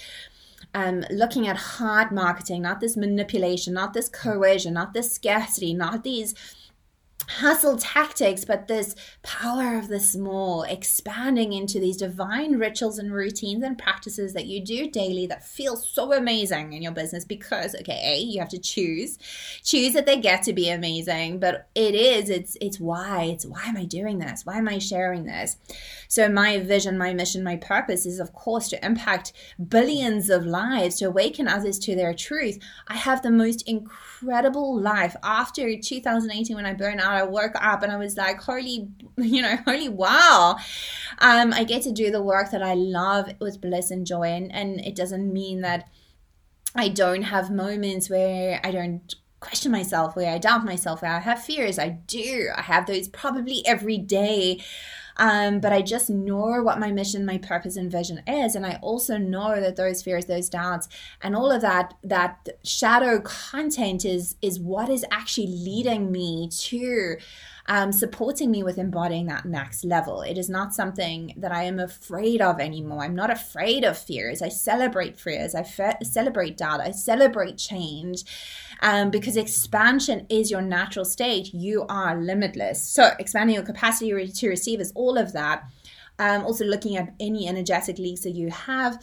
[0.75, 6.05] um, looking at heart marketing, not this manipulation, not this coercion, not this scarcity, not
[6.05, 6.35] these
[7.39, 13.63] hustle tactics, but this power of the small, expanding into these divine rituals and routines
[13.63, 18.01] and practices that you do daily that feel so amazing in your business because, okay,
[18.05, 19.19] A, you have to choose,
[19.63, 23.63] choose that they get to be amazing, but it is, it's, it's why, it's why
[23.65, 24.45] am I doing this?
[24.45, 25.57] Why am I sharing this?
[26.09, 29.33] So my vision, my mission, my purpose is, of course, to impact
[29.69, 32.59] billions of lives, to awaken others to their truth.
[32.89, 37.83] I have the most incredible life after 2018 when I burned out I woke up
[37.83, 40.57] and I was like, holy, you know, holy wow.
[41.19, 44.29] Um, I get to do the work that I love with bliss and joy.
[44.29, 45.89] And, and it doesn't mean that
[46.75, 51.21] I don't have moments where I don't question myself, where I doubt myself, where I
[51.21, 51.79] have fears.
[51.79, 52.51] I do.
[52.57, 54.61] I have those probably every day.
[55.21, 58.79] Um, but I just know what my mission, my purpose, and vision is, and I
[58.81, 60.89] also know that those fears, those doubts,
[61.21, 67.19] and all of that that shadow content is is what is actually leading me to
[67.71, 70.23] um, supporting me with embodying that next level.
[70.23, 73.05] It is not something that I am afraid of anymore.
[73.05, 74.43] I'm not afraid of fears.
[74.43, 75.55] I celebrate fears.
[75.55, 76.81] I fe- celebrate doubt.
[76.81, 78.25] I celebrate change
[78.83, 81.55] um, because expansion is your natural state.
[81.55, 82.83] You are limitless.
[82.83, 85.63] So, expanding your capacity to receive is all of that.
[86.19, 89.01] Um, also, looking at any energetic leaks that you have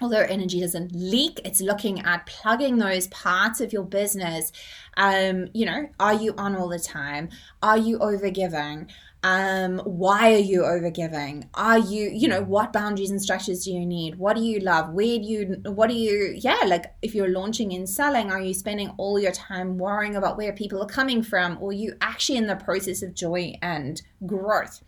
[0.00, 4.52] although energy doesn't leak it's looking at plugging those parts of your business.
[4.96, 7.28] Um you know are you on all the time?
[7.62, 8.88] Are you overgiving?
[9.22, 11.48] Um why are you overgiving?
[11.54, 14.16] Are you you know what boundaries and structures do you need?
[14.16, 14.92] What do you love?
[14.94, 18.54] Where do you what do you yeah like if you're launching and selling are you
[18.54, 21.58] spending all your time worrying about where people are coming from?
[21.60, 24.82] Or you actually in the process of joy and growth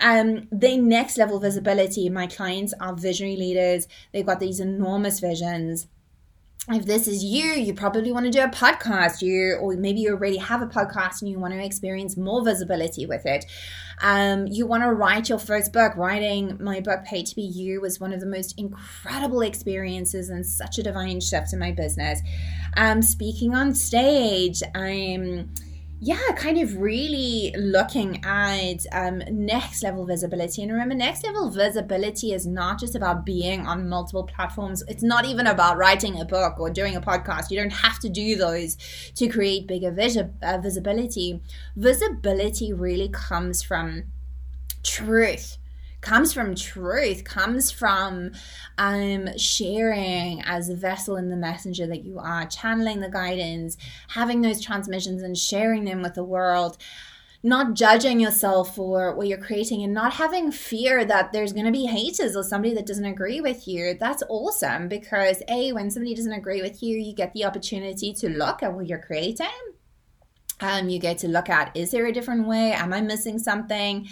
[0.00, 3.88] um, the next level visibility, my clients are visionary leaders.
[4.12, 5.86] They've got these enormous visions
[6.68, 9.22] if this is you, you probably want to do a podcast.
[9.22, 13.06] You or maybe you already have a podcast and you want to experience more visibility
[13.06, 13.44] with it.
[14.02, 15.96] Um, you want to write your first book.
[15.96, 20.44] Writing my book, Paid to Be You, was one of the most incredible experiences and
[20.44, 22.20] such a divine shift in my business.
[22.76, 25.50] Um, speaking on stage, I'm
[25.98, 30.62] yeah, kind of really looking at um, next level visibility.
[30.62, 34.82] And remember, next level visibility is not just about being on multiple platforms.
[34.88, 37.50] It's not even about writing a book or doing a podcast.
[37.50, 38.76] You don't have to do those
[39.14, 41.40] to create bigger vis- uh, visibility.
[41.76, 44.04] Visibility really comes from
[44.82, 45.56] truth
[46.06, 48.30] comes from truth, comes from
[48.78, 53.76] um, sharing as a vessel in the messenger that you are, channeling the guidance,
[54.08, 56.78] having those transmissions and sharing them with the world
[57.42, 61.70] not judging yourself for what you're creating and not having fear that there's going to
[61.70, 63.94] be haters or somebody that doesn't agree with you.
[64.00, 68.28] That's awesome because, A, when somebody doesn't agree with you, you get the opportunity to
[68.28, 69.46] look at what you're creating.
[70.60, 72.72] Um, you get to look at is there a different way?
[72.72, 74.08] Am I missing something?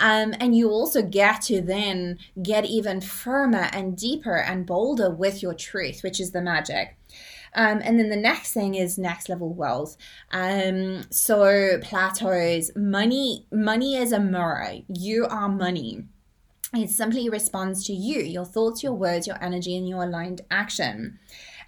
[0.00, 5.42] Um, and you also get to then get even firmer and deeper and bolder with
[5.42, 6.96] your truth, which is the magic.
[7.54, 9.96] Um, and then the next thing is next level wealth.
[10.30, 14.78] Um, so Plato's money, money is a mirror.
[14.88, 16.04] You are money.
[16.72, 21.18] It simply responds to you, your thoughts, your words, your energy, and your aligned action.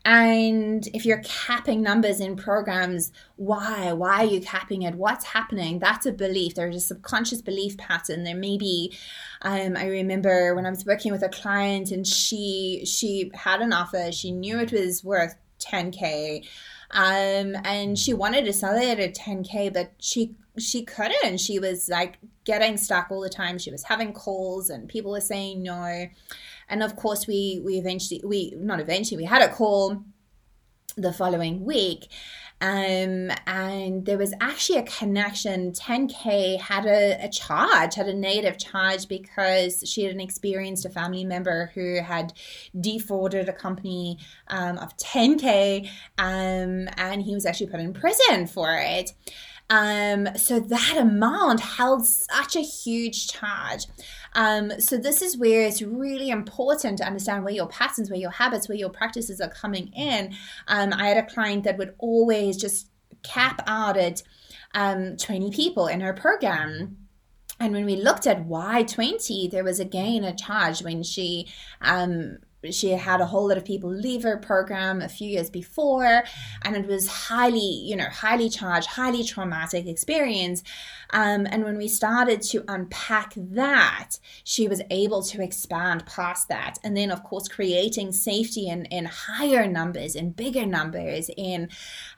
[0.05, 3.93] And if you're capping numbers in programs, why?
[3.93, 4.97] Why are you capping it?
[4.97, 5.79] What's happening?
[5.79, 6.55] That's a belief.
[6.55, 8.25] There's a subconscious belief pattern.
[8.25, 8.97] There may be.
[9.43, 13.73] Um, I remember when I was working with a client and she she had an
[13.73, 14.11] offer.
[14.11, 16.45] She knew it was worth 10k
[16.91, 21.89] um, and she wanted to sell it at 10k but she she couldn't she was
[21.89, 26.07] like getting stuck all the time she was having calls and people were saying no
[26.73, 30.03] and of course we we eventually we not eventually we had a call
[30.97, 32.09] the following week
[32.63, 35.73] um, and there was actually a connection.
[35.73, 40.89] 10K had a, a, charge, had a negative charge because she had an experienced a
[40.89, 42.33] family member who had
[42.81, 44.17] defrauded a company
[44.47, 49.11] um, of 10K, um, and he was actually put in prison for it.
[49.69, 53.87] Um, so that amount held such a huge charge.
[54.35, 58.31] Um, so this is where it's really important to understand where your patterns, where your
[58.31, 60.35] habits, where your practices are coming in.
[60.69, 62.89] Um, I had a client that would always just
[63.23, 64.23] cap out at
[64.75, 66.97] um, 20 people in her program.
[67.61, 71.49] And when we looked at why 20, there was again a charge when she
[71.81, 72.39] um,
[72.71, 76.23] she had a whole lot of people leave her program a few years before
[76.63, 80.63] and it was highly you know highly charged highly traumatic experience.
[81.11, 86.79] Um, and when we started to unpack that she was able to expand past that.
[86.83, 91.69] And then of course creating safety in, in higher numbers in bigger numbers in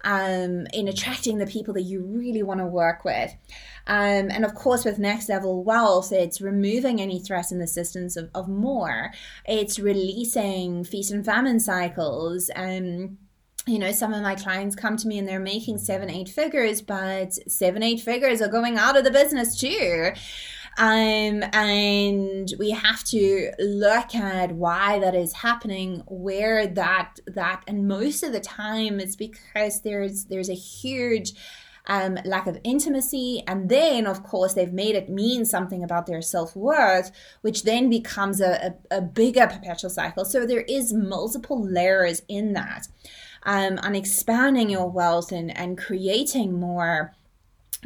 [0.03, 3.35] um, in attracting the people that you really want to work with
[3.87, 8.17] um, and of course, with next level wealth, it's removing any threats in the systems
[8.17, 9.13] of, of more.
[9.47, 12.51] It's releasing feast and famine cycles.
[12.57, 13.19] Um,
[13.67, 16.83] you know, some of my clients come to me and they're making seven, eight figures,
[16.83, 20.13] but seven, eight figures are going out of the business too.
[20.77, 27.87] Um, and we have to look at why that is happening, where that that, and
[27.87, 31.35] most of the time it's because there's there's a huge
[31.87, 33.43] um, lack of intimacy.
[33.47, 37.11] And then, of course, they've made it mean something about their self worth,
[37.43, 40.25] which then becomes a, a, a, bigger perpetual cycle.
[40.25, 42.89] So there is multiple layers in that.
[43.43, 47.13] Um, and expanding your wealth and, and creating more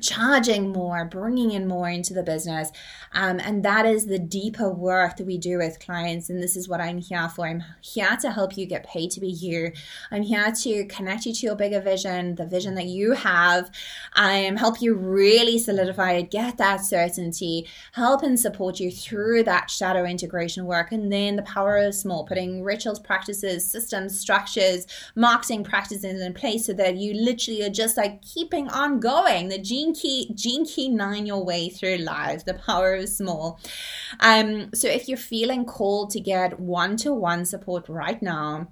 [0.01, 2.71] charging more, bringing in more into the business.
[3.13, 6.29] Um, and that is the deeper work that we do with clients.
[6.29, 7.47] And this is what I'm here for.
[7.47, 9.73] I'm here to help you get paid to be here.
[10.11, 13.71] I'm here to connect you to your bigger vision, the vision that you have.
[14.15, 19.45] I am help you really solidify it, get that certainty, help and support you through
[19.45, 20.93] that shadow integration work.
[20.93, 26.67] And then the power of small, putting rituals, practices, systems, structures, marketing practices in place
[26.67, 29.49] so that you literally are just like keeping on going.
[29.49, 33.61] The gene gene key nine your way through life, the power of small.
[34.21, 38.69] Um, so if you're feeling called to get one-to-one support right now,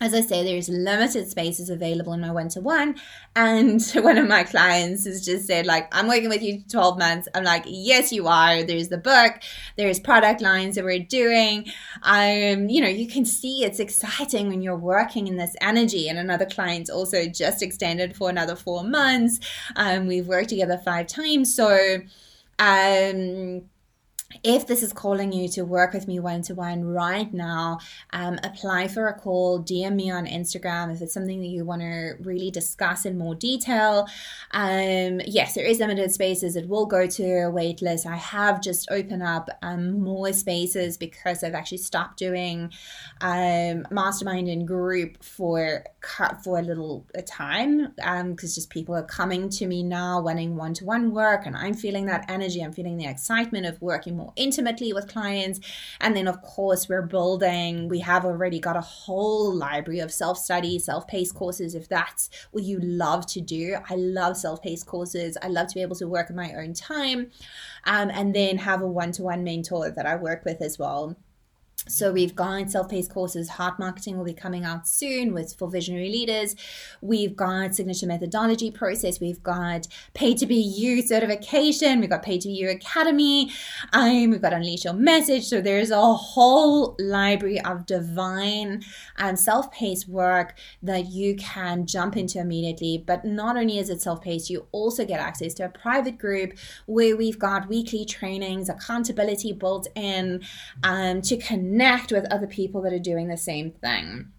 [0.00, 2.96] as I say, there's limited spaces available in my one to one.
[3.36, 7.28] And one of my clients has just said, like, I'm working with you 12 months.
[7.34, 8.62] I'm like, yes, you are.
[8.62, 9.34] There's the book,
[9.76, 11.70] there's product lines that we're doing.
[12.02, 16.08] I'm, you know, you can see it's exciting when you're working in this energy.
[16.08, 19.40] And another client also just extended for another four months.
[19.76, 21.54] Um, we've worked together five times.
[21.54, 21.98] So,
[22.58, 23.62] um,
[24.42, 27.78] if this is calling you to work with me one to one right now,
[28.12, 31.82] um, apply for a call, DM me on Instagram if it's something that you want
[31.82, 34.06] to really discuss in more detail.
[34.52, 36.56] Um, yes, there is limited spaces.
[36.56, 38.06] It will go to a wait list.
[38.06, 42.72] I have just opened up um, more spaces because I've actually stopped doing
[43.20, 45.84] um, mastermind and group for
[46.42, 50.56] for a little a time because um, just people are coming to me now wanting
[50.56, 52.62] one to one work, and I'm feeling that energy.
[52.62, 55.60] I'm feeling the excitement of working more intimately with clients.
[56.00, 60.38] And then, of course, we're building, we have already got a whole library of self
[60.38, 61.74] study, self paced courses.
[61.74, 65.36] If that's what you love to do, I love self paced courses.
[65.42, 67.30] I love to be able to work in my own time
[67.84, 71.16] um, and then have a one to one mentor that I work with as well.
[71.88, 76.10] So we've got self-paced courses, heart marketing will be coming out soon with for visionary
[76.10, 76.54] leaders.
[77.00, 79.18] We've got signature methodology process.
[79.18, 82.00] We've got paid to be you certification.
[82.00, 83.50] We've got paid to be you academy.
[83.94, 85.46] Um, we've got unleash your message.
[85.46, 88.82] So there's a whole library of divine
[89.16, 93.02] and self-paced work that you can jump into immediately.
[93.04, 96.52] But not only is it self-paced, you also get access to a private group
[96.84, 100.42] where we've got weekly trainings, accountability built in
[100.84, 104.32] um, to connect connect with other people that are doing the same thing.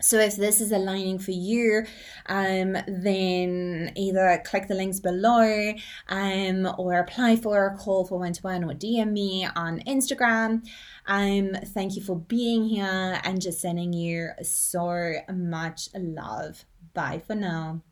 [0.00, 1.84] So if this is aligning for you,
[2.26, 5.74] um, then either click the links below
[6.08, 10.66] um, or apply for a call for one-to-one or DM me on Instagram.
[11.06, 16.64] Um, thank you for being here and just sending you so much love.
[16.94, 17.82] Bye for now.